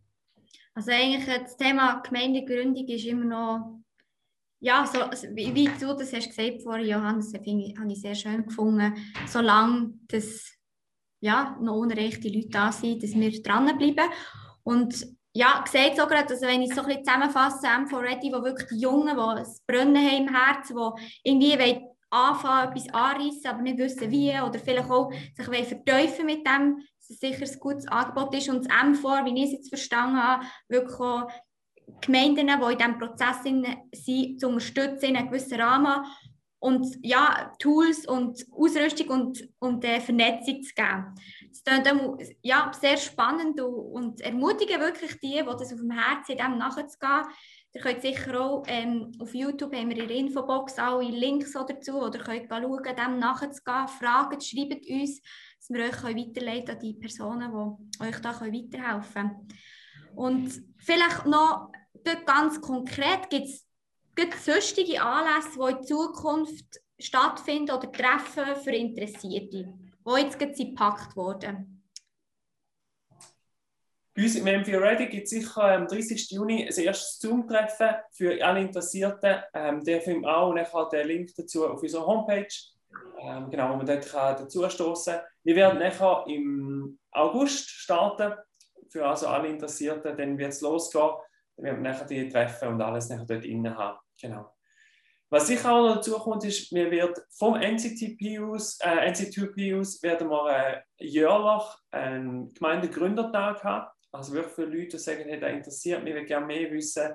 Also 0.74 0.92
eigentlich 0.92 1.26
das 1.26 1.58
Thema 1.58 2.02
Gemeindegründung 2.02 2.88
ist 2.88 3.06
immer 3.06 3.26
noch 3.26 3.77
ja, 4.60 4.86
so, 4.86 5.00
wie, 5.36 5.54
wie, 5.54 5.70
du 5.80 5.94
das 5.94 6.14
hast 6.14 6.30
gesagt 6.30 6.64
vorhin, 6.64 6.88
Johannes, 6.88 7.32
das 7.32 7.42
habe 7.42 7.92
ich 7.92 8.02
sehr 8.02 8.16
schön 8.16 8.46
gefunden, 8.46 8.94
solange 9.28 9.94
das, 10.08 10.52
ja, 11.20 11.58
noch 11.62 11.76
unrechte 11.76 12.30
Leute 12.30 12.50
da 12.50 12.72
sind, 12.72 13.04
dass 13.04 13.14
wir 13.14 13.42
dranbleiben. 13.42 14.10
Und 14.64 15.06
ja, 15.34 15.62
gesagt 15.62 15.98
so 15.98 16.08
gerade, 16.08 16.34
also 16.34 16.48
wenn 16.48 16.64
ich 16.64 16.74
so 16.74 16.82
ein 16.82 16.88
bisschen 16.88 17.06
zusammenfasse, 17.06 17.68
M4 17.68 18.02
Ready, 18.02 18.32
wo 18.34 18.44
wirklich 18.44 18.70
die 18.70 18.80
Jungen, 18.80 19.16
die 19.16 19.40
das 19.40 19.62
Brennen 19.68 19.96
haben 19.96 20.28
im 20.28 20.36
Herzen, 20.36 20.76
die 20.76 21.30
irgendwie 21.30 21.86
anfangen, 22.10 22.72
etwas 22.72 22.94
anreißen, 22.94 23.46
aber 23.46 23.62
nicht 23.62 23.78
wissen 23.78 24.10
wie, 24.10 24.32
oder 24.32 24.60
vielleicht 24.60 24.90
auch 24.90 25.12
sich 25.12 25.68
verteufeln 25.68 26.26
mit 26.26 26.48
dem, 26.48 26.78
dass 26.98 27.10
es 27.10 27.20
sicher 27.20 27.46
ein 27.46 27.60
gutes 27.60 27.88
Angebot 27.88 28.34
ist. 28.36 28.50
Und 28.50 28.66
das 28.66 28.74
M4, 28.74 29.26
wie 29.26 29.44
ich 29.44 29.46
es 29.46 29.52
jetzt 29.52 29.70
verstanden 29.70 30.22
habe, 30.22 30.46
wirklich 30.70 31.00
auch 31.00 31.28
Gemeinden, 32.02 32.48
die 32.48 32.72
in 32.72 32.78
diesem 32.78 33.00
Prozess 33.00 33.44
sind, 33.44 34.40
zu 34.40 34.48
unterstützen 34.48 35.10
in 35.10 35.18
einem 35.18 35.30
gewissen 35.30 35.60
Rahmen 35.60 36.06
und 36.60 36.98
ja, 37.02 37.54
Tools 37.60 38.08
und 38.08 38.46
Ausrüstung 38.52 39.10
und, 39.10 39.50
und 39.60 39.86
äh, 39.86 40.02
Vernetzung 40.02 40.62
zu 40.64 40.74
geben. 40.74 41.16
Das 41.50 41.64
klingt 41.64 42.36
ja, 42.42 42.72
sehr 42.80 42.98
spannend 42.98 43.62
und, 43.62 44.22
ermutigen 44.22 44.82
wirklich 44.82 45.20
die, 45.20 45.40
die 45.40 45.44
das 45.44 45.74
auf 45.74 45.80
dem 45.80 45.92
Herzen 45.92 46.42
haben, 46.42 46.58
nachzugehen, 46.58 47.26
Ihr 47.74 47.84
könnt 47.84 48.02
sicher 48.02 48.42
auch 48.42 48.64
ähm, 48.66 49.12
auf 49.20 49.36
YouTube 49.36 49.76
haben 49.76 49.90
wir 49.90 50.02
in 50.02 50.08
der 50.08 50.18
Infobox 50.18 50.80
alle 50.80 51.04
Links 51.12 51.54
dazu, 51.54 52.02
oder 52.02 52.18
könnt 52.18 52.50
schauen, 52.50 52.84
dem 52.84 53.20
nachzugehen. 53.20 53.88
Fragen, 53.88 54.42
schreibt 54.42 54.90
uns, 54.90 55.22
dass 55.60 55.70
wir 55.70 55.84
euch 55.84 56.04
weiterleiten 56.04 56.72
an 56.72 56.80
die 56.80 56.96
Personen, 56.96 57.52
die 57.52 58.04
euch 58.04 58.20
da 58.20 58.32
weiterhelfen 58.42 59.14
können. 59.14 59.48
Und 60.18 60.64
vielleicht 60.80 61.28
noch 61.28 61.72
ganz 62.26 62.60
konkret 62.60 63.30
gibt 63.30 64.34
es 64.34 64.46
sonstige 64.46 65.00
Anlässe, 65.00 65.60
die 65.60 65.72
in 65.72 65.84
Zukunft 65.84 66.82
stattfinden 66.98 67.70
oder 67.72 67.92
Treffen 67.92 68.56
für 68.64 68.72
Interessierte, 68.72 69.72
die 70.08 70.20
jetzt 70.20 70.40
gepackt 70.40 71.16
wurden. 71.16 71.84
Bei 74.16 74.24
uns 74.24 74.36
im 74.36 74.46
M4 74.46 74.82
Ready 74.82 75.06
gibt 75.06 75.26
es 75.26 75.30
sicher 75.30 75.64
am 75.66 75.88
30. 75.88 76.32
Juni 76.32 76.64
ein 76.64 76.84
erstes 76.84 77.20
Zoom-Treffen 77.20 77.98
für 78.12 78.44
alle 78.44 78.62
Interessierten. 78.62 79.44
Ähm, 79.54 79.84
der 79.84 80.02
findet 80.02 80.26
auch 80.26 80.52
nachher 80.52 80.90
den 80.92 81.08
Link 81.08 81.30
dazu 81.38 81.68
auf 81.68 81.84
unserer 81.84 82.08
Homepage, 82.08 82.48
ähm, 83.20 83.52
genau, 83.52 83.72
wo 83.72 83.76
man 83.76 83.86
dort 83.86 84.12
dazu 84.12 84.68
stoßen 84.68 85.14
kann. 85.14 85.24
Wir 85.44 85.56
werden 85.56 85.78
nachher 85.78 86.26
im 86.28 86.98
August 87.12 87.70
starten, 87.70 88.34
für 88.90 89.06
also 89.06 89.28
alle 89.28 89.48
Interessierten, 89.50 90.18
dann 90.18 90.38
wird 90.38 90.54
es 90.54 90.62
losgehen. 90.62 91.12
Dann 91.56 91.66
werden 91.66 91.84
wir 91.84 91.92
nachher 91.92 92.06
die 92.06 92.30
Treffen 92.30 92.70
und 92.70 92.82
alles 92.82 93.10
nachher 93.10 93.26
dort 93.26 93.46
innen 93.46 93.78
haben. 93.78 93.98
Genau. 94.22 94.54
Was 95.30 95.48
sicher 95.48 95.74
auch 95.74 95.86
noch 95.86 95.96
dazu 95.96 96.14
kommt, 96.14 96.46
ist, 96.46 96.72
wir 96.72 96.90
werden 96.90 97.14
vom 97.38 97.56
NCTP 97.56 98.40
aus, 98.40 98.80
äh, 98.82 99.12
NC2P 99.12 99.78
aus 99.78 100.02
werden 100.02 100.30
wir 100.30 100.50
äh, 100.50 100.82
jährlich 101.04 101.64
einen 101.92 102.54
Gemeindegründertag 102.54 103.62
haben. 103.64 103.88
Also 104.12 104.34
wirklich 104.34 104.54
für 104.54 104.64
Leute, 104.64 104.88
die 104.88 104.98
sagen, 104.98 105.26
hey, 105.28 105.40
das 105.40 105.52
interessiert 105.52 106.04
mich, 106.04 106.14
ich 106.14 106.20
will 106.20 106.26
gerne 106.26 106.46
mehr 106.46 106.72
wissen. 106.72 107.14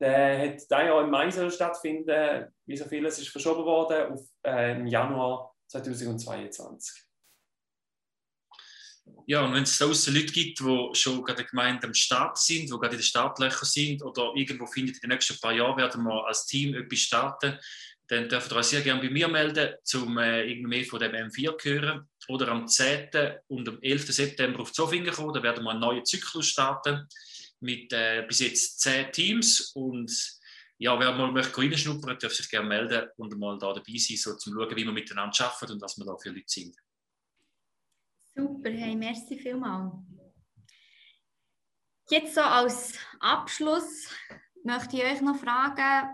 Der 0.00 0.38
hat 0.38 0.54
dieses 0.54 0.68
Jahr 0.68 1.04
im 1.04 1.10
Mai 1.10 1.30
stattfinden. 1.30 2.52
Wie 2.66 2.76
so 2.76 2.86
vieles 2.86 3.20
ist 3.20 3.28
verschoben 3.28 3.64
worden 3.64 4.12
auf 4.12 4.20
äh, 4.44 4.72
im 4.72 4.88
Januar 4.88 5.54
2022. 5.68 7.04
Ja, 9.26 9.42
und 9.42 9.54
wenn 9.54 9.62
es 9.62 9.78
draußen 9.78 10.14
Leute 10.14 10.32
gibt, 10.32 10.60
die 10.60 10.88
schon 10.92 11.22
gerade 11.22 11.42
der 11.42 11.46
Gemeinde 11.46 11.86
am 11.86 11.94
Start 11.94 12.38
sind, 12.38 12.64
die 12.64 12.70
gerade 12.70 12.94
in 12.94 12.98
den 12.98 13.02
Startlöchern 13.02 13.64
sind 13.64 14.02
oder 14.02 14.32
irgendwo 14.34 14.66
finden, 14.66 14.92
in 14.94 15.00
den 15.00 15.10
nächsten 15.10 15.38
paar 15.40 15.52
Jahren 15.52 15.78
werden 15.78 16.02
wir 16.02 16.26
als 16.26 16.44
Team 16.46 16.74
etwas 16.74 16.98
starten, 16.98 17.58
dann 18.08 18.28
dürft 18.28 18.52
ihr 18.52 18.56
euch 18.56 18.66
sehr 18.66 18.82
gerne 18.82 19.00
bei 19.00 19.08
mir 19.08 19.28
melden, 19.28 19.74
um 19.94 20.18
äh, 20.18 20.44
irgendwie 20.44 20.68
mehr 20.68 20.84
von 20.84 21.00
dem 21.00 21.12
M4 21.12 21.58
zu 21.58 21.70
hören. 21.70 22.08
Oder 22.28 22.48
am 22.48 22.68
10. 22.68 23.08
und 23.48 23.68
am 23.68 23.78
11. 23.80 24.12
September 24.12 24.60
auf 24.60 24.72
Zofingen 24.72 25.12
kommen, 25.12 25.32
da 25.32 25.42
werden 25.42 25.64
wir 25.64 25.70
einen 25.70 25.80
neuen 25.80 26.04
Zyklus 26.04 26.48
starten 26.48 27.08
mit 27.60 27.92
äh, 27.92 28.24
bis 28.28 28.40
jetzt 28.40 28.80
10 28.80 29.10
Teams. 29.12 29.72
Und 29.74 30.12
ja, 30.76 30.98
wer 30.98 31.12
mal 31.12 31.32
möchte 31.32 31.56
reinschnuppern, 31.56 32.18
darf 32.18 32.34
sich 32.34 32.48
gerne 32.50 32.68
melden 32.68 33.08
und 33.16 33.38
mal 33.38 33.58
da 33.58 33.72
dabei 33.72 33.96
sein, 33.96 34.18
so 34.18 34.36
zum 34.36 34.54
schauen, 34.54 34.76
wie 34.76 34.84
wir 34.84 34.92
miteinander 34.92 35.44
arbeiten 35.44 35.72
und 35.72 35.80
was 35.80 35.96
wir 35.96 36.04
da 36.04 36.16
für 36.18 36.30
Leute 36.30 36.44
sind. 36.46 36.76
Super, 38.36 38.70
hey, 38.70 38.96
merci 38.96 39.38
vielmals. 39.38 39.92
Jetzt 42.10 42.34
so 42.34 42.40
als 42.40 42.98
Abschluss 43.20 44.08
möchte 44.64 44.96
ich 44.96 45.04
euch 45.04 45.20
noch 45.20 45.36
fragen, 45.36 46.12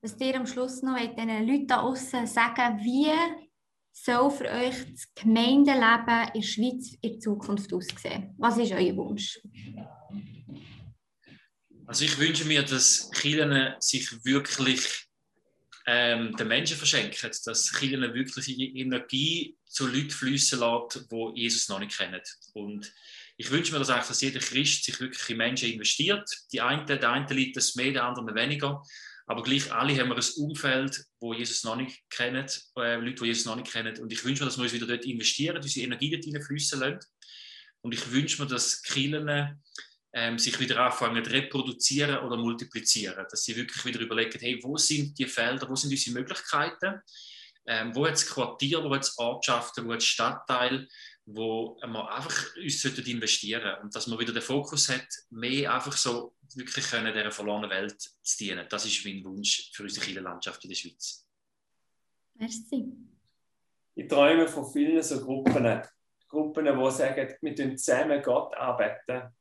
was 0.00 0.20
ihr 0.20 0.36
am 0.36 0.46
Schluss 0.46 0.82
noch 0.82 0.96
den 0.96 1.46
Leuten 1.46 1.66
da 1.66 1.80
außen 1.80 2.28
sagen, 2.28 2.78
wie 2.84 3.12
soll 3.92 4.30
für 4.30 4.48
euch 4.48 4.76
das 4.92 5.12
Gemeindeleben 5.14 6.28
in 6.34 6.40
der 6.40 6.46
Schweiz 6.46 6.96
in 7.00 7.20
Zukunft 7.20 7.72
aussehen? 7.72 8.34
Was 8.38 8.56
ist 8.58 8.70
euer 8.70 8.96
Wunsch? 8.96 9.40
Also 11.86 12.04
ich 12.04 12.16
wünsche 12.18 12.44
mir, 12.44 12.62
dass 12.62 13.10
Kirchen 13.10 13.74
sich 13.80 14.24
wirklich 14.24 15.05
ähm, 15.86 16.36
den 16.36 16.48
Menschen 16.48 16.76
verschenken, 16.76 17.30
dass 17.44 17.72
Kirchen 17.72 18.14
wirklich 18.14 18.58
Energie 18.58 19.56
zu 19.66 19.86
Leuten 19.86 20.10
fließen 20.10 20.58
lässt, 20.58 21.10
die 21.10 21.40
Jesus 21.40 21.68
noch 21.68 21.78
nicht 21.78 21.96
kennen. 21.96 22.20
Und 22.54 22.92
ich 23.36 23.50
wünsche 23.50 23.72
mir, 23.72 23.78
dass, 23.78 23.90
eigentlich, 23.90 24.08
dass 24.08 24.20
jeder 24.20 24.40
Christ 24.40 24.84
sich 24.84 24.98
wirklich 24.98 25.30
in 25.30 25.36
Menschen 25.36 25.70
investiert. 25.70 26.28
Die 26.52 26.60
einen, 26.60 26.86
der 26.86 27.10
eine 27.10 27.32
liebt 27.34 27.56
es 27.56 27.76
mehr, 27.76 27.92
der 27.92 28.04
andere 28.04 28.34
weniger. 28.34 28.82
Aber 29.26 29.42
gleich 29.42 29.72
alle 29.72 29.98
haben 29.98 30.08
wir 30.08 30.16
ein 30.16 30.32
Umfeld, 30.36 31.04
wo 31.20 31.34
Jesus 31.34 31.64
noch 31.64 31.76
nicht 31.76 32.00
kennen, 32.10 32.46
äh, 32.78 32.96
Leute, 32.96 33.22
die 33.22 33.26
Jesus 33.26 33.44
noch 33.44 33.56
nicht 33.56 33.72
kennen. 33.72 33.98
Und 33.98 34.12
ich 34.12 34.24
wünsche 34.24 34.42
mir, 34.42 34.46
dass 34.46 34.56
wir 34.56 34.64
uns 34.64 34.72
wieder 34.72 34.86
dort 34.86 35.04
investieren, 35.04 35.56
unsere 35.56 35.84
Energie 35.84 36.10
dort 36.10 36.24
hineinfließen 36.24 36.80
lassen. 36.80 37.00
Und 37.82 37.92
ich 37.92 38.10
wünsche 38.10 38.42
mir, 38.42 38.48
dass 38.48 38.82
Kirchen 38.82 39.28
ähm, 40.16 40.38
sich 40.38 40.58
wieder 40.58 40.78
anfangen 40.80 41.22
zu 41.22 41.30
reproduzieren 41.30 42.24
oder 42.24 42.38
multiplizieren. 42.38 43.26
Dass 43.30 43.44
sie 43.44 43.54
wirklich 43.54 43.84
wieder 43.84 44.00
überlegen, 44.00 44.38
hey, 44.40 44.58
wo 44.62 44.78
sind 44.78 45.18
die 45.18 45.26
Felder, 45.26 45.68
wo 45.68 45.76
sind 45.76 45.90
unsere 45.90 46.18
Möglichkeiten? 46.18 47.02
Ähm, 47.66 47.94
wo 47.94 48.06
es 48.06 48.26
Quartier, 48.26 48.82
wo 48.82 48.94
es 48.94 49.18
Ortschaften, 49.18 49.86
wo 49.86 49.92
hat 49.92 49.98
es 49.98 50.06
Stadtteile, 50.06 50.88
wo 51.26 51.78
wir 51.82 52.10
einfach 52.10 52.56
uns 52.56 52.84
investieren 52.84 53.62
sollten. 53.62 53.82
Und 53.82 53.94
dass 53.94 54.06
man 54.06 54.18
wieder 54.18 54.32
den 54.32 54.40
Fokus 54.40 54.88
hat, 54.88 55.06
mehr 55.28 55.74
einfach 55.74 55.96
so 55.96 56.34
wirklich 56.54 56.86
können 56.86 57.12
dieser 57.12 57.30
verlorenen 57.30 57.68
Welt 57.68 58.00
zu 58.00 58.38
dienen. 58.38 58.66
Das 58.70 58.86
ist 58.86 59.04
mein 59.04 59.22
Wunsch 59.22 59.70
für 59.74 59.82
unsere 59.82 60.06
Kirchenlandschaft 60.06 60.64
in 60.64 60.70
der 60.70 60.76
Schweiz. 60.76 61.26
Merci. 62.36 62.90
Ich 63.94 64.08
träume 64.08 64.48
von 64.48 64.72
vielen 64.72 65.02
so 65.02 65.20
Gruppen, 65.20 65.82
Gruppen, 66.28 66.64
die 66.64 66.90
sagen, 66.90 67.34
wir 67.42 67.76
zusammen 67.76 68.22
Gott 68.22 68.54
arbeiten 68.54 69.34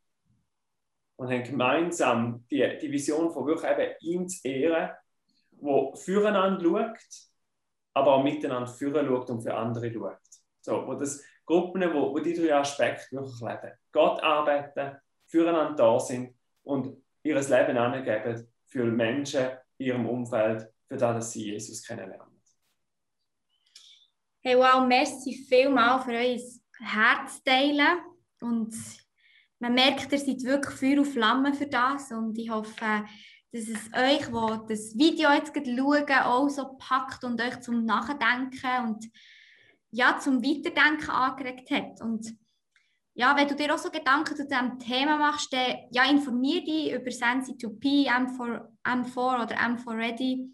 und 1.17 1.31
haben 1.31 1.43
gemeinsam 1.43 2.45
die, 2.49 2.77
die 2.81 2.91
Vision 2.91 3.31
von 3.31 3.45
wirklich 3.45 3.71
eben 3.71 3.95
ihm 4.01 4.27
zu 4.27 4.47
ehren, 4.47 4.91
wo 5.51 5.95
füreinander 5.95 6.63
schaut, 6.63 6.99
aber 7.93 8.15
auch 8.15 8.23
miteinander 8.23 8.67
führen 8.67 9.07
schaut 9.07 9.29
und 9.29 9.41
für 9.41 9.53
andere 9.53 9.91
schaut. 9.91 10.17
So, 10.61 10.85
wo 10.85 10.95
das 10.95 11.23
Gruppen, 11.45 11.81
wo, 11.93 12.11
wo 12.11 12.19
die 12.19 12.33
drei 12.33 12.55
Aspekte 12.55 13.15
wirklich 13.15 13.39
leben. 13.39 13.73
Gott 13.91 14.21
arbeiten, 14.21 14.97
füreinander 15.27 15.75
da 15.75 15.99
sind 15.99 16.35
und 16.63 16.97
ihr 17.23 17.35
Leben 17.35 17.77
angeben 17.77 18.47
für 18.65 18.85
Menschen 18.85 19.49
in 19.77 19.87
ihrem 19.87 20.09
Umfeld, 20.09 20.67
für 20.87 20.97
das, 20.97 21.15
dass 21.15 21.31
sie 21.31 21.51
Jesus 21.51 21.83
kennenlernen. 21.83 22.35
Hey, 24.41 24.57
wow, 24.57 24.85
merci 24.85 25.33
vielmal 25.33 25.99
für 26.01 26.11
euer 26.11 26.39
Herz 26.79 27.41
teilen. 27.43 27.97
Und 28.41 28.75
man 29.65 29.73
merkt, 29.73 30.11
ihr 30.11 30.19
seid 30.19 30.43
wirklich 30.43 30.75
Feuer 30.75 30.99
und 30.99 31.07
Flamme 31.07 31.51
für 31.51 31.65
das. 31.65 32.11
Und 32.11 32.37
ich 32.37 32.51
hoffe, 32.51 33.03
dass 33.51 33.67
es 33.67 33.91
euch, 33.93 34.31
wo 34.31 34.63
das 34.67 34.95
Video 34.95 35.31
jetzt 35.31 35.53
schauen, 35.55 36.23
auch 36.23 36.49
so 36.49 36.77
packt 36.77 37.23
und 37.23 37.41
euch 37.41 37.59
zum 37.61 37.83
Nachdenken 37.83 38.85
und 38.85 39.09
ja, 39.89 40.19
zum 40.19 40.43
Weiterdenken 40.43 41.09
angeregt 41.09 41.71
hat. 41.71 41.99
Und 42.01 42.37
ja, 43.15 43.35
wenn 43.35 43.47
du 43.47 43.55
dir 43.55 43.73
auch 43.73 43.79
so 43.79 43.89
Gedanken 43.89 44.35
zu 44.35 44.45
diesem 44.45 44.77
Thema 44.77 45.17
machst, 45.17 45.51
dann 45.51 45.77
ja, 45.89 46.03
informier 46.11 46.63
dich 46.63 46.91
über 46.91 47.09
Sensi2P, 47.09 48.07
M4, 48.07 48.67
M4 48.83 49.43
oder 49.43 49.55
M4 49.55 49.97
Ready 49.97 50.51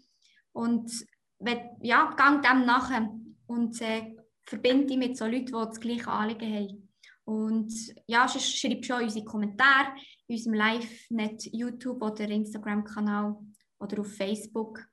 und 0.52 0.90
wenn, 1.38 1.58
ja, 1.82 2.14
gang 2.16 2.40
dem 2.42 2.64
nachher 2.64 3.10
und 3.46 3.78
äh, 3.82 4.16
verbinde 4.44 4.86
dich 4.86 4.96
mit 4.96 5.18
so 5.18 5.26
Leuten, 5.26 5.46
die 5.46 5.52
das 5.52 5.80
gleiche 5.80 6.08
Anliegen 6.08 6.54
haben. 6.54 6.91
Und 7.24 7.72
ja, 8.06 8.28
schreib 8.28 8.84
schon 8.84 9.02
unsere 9.02 9.24
Kommentare 9.24 9.94
in 10.26 10.36
unserem 10.36 10.54
Live-Net 10.54 11.44
YouTube 11.52 12.02
oder 12.02 12.28
Instagram-Kanal 12.28 13.36
oder 13.78 14.00
auf 14.00 14.14
Facebook. 14.14 14.84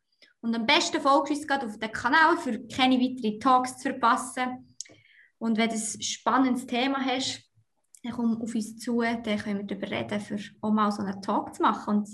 Und 0.42 0.56
am 0.56 0.66
besten 0.66 1.02
folgst 1.02 1.32
du 1.32 1.38
uns 1.38 1.48
gerade 1.48 1.66
auf 1.66 1.78
den 1.78 1.92
Kanal, 1.92 2.38
für 2.38 2.66
keine 2.68 3.00
weiteren 3.00 3.40
Talks 3.40 3.78
zu 3.78 3.90
verpassen. 3.90 4.76
Und 5.38 5.58
wenn 5.58 5.70
du 5.70 5.76
ein 5.76 6.02
spannendes 6.02 6.66
Thema 6.66 7.04
hast, 7.04 7.42
dann 8.04 8.14
komm 8.14 8.42
auf 8.42 8.56
uns 8.56 8.78
zu, 8.78 9.02
dann 9.02 9.24
können 9.24 9.60
wir 9.60 9.64
darüber 9.66 9.92
reden, 9.92 10.20
für 10.20 10.40
auch 10.62 10.72
mal 10.72 10.92
so 10.92 11.02
einen 11.02 11.22
Talk 11.22 11.56
zu 11.56 11.62
machen. 11.62 11.98
Und 11.98 12.10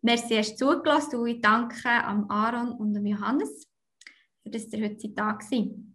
merci, 0.00 0.36
hast 0.36 0.60
du 0.60 0.72
zugelassen 0.72 1.16
und 1.16 1.28
ich 1.28 1.40
danke 1.40 1.88
am 1.88 2.28
Aaron 2.30 2.72
und 2.72 2.96
am 2.96 3.06
Johannes, 3.06 3.68
für 4.42 4.50
das 4.50 4.72
ihr 4.72 4.84
heute 4.84 5.08
da 5.10 5.38
waren. 5.38 5.91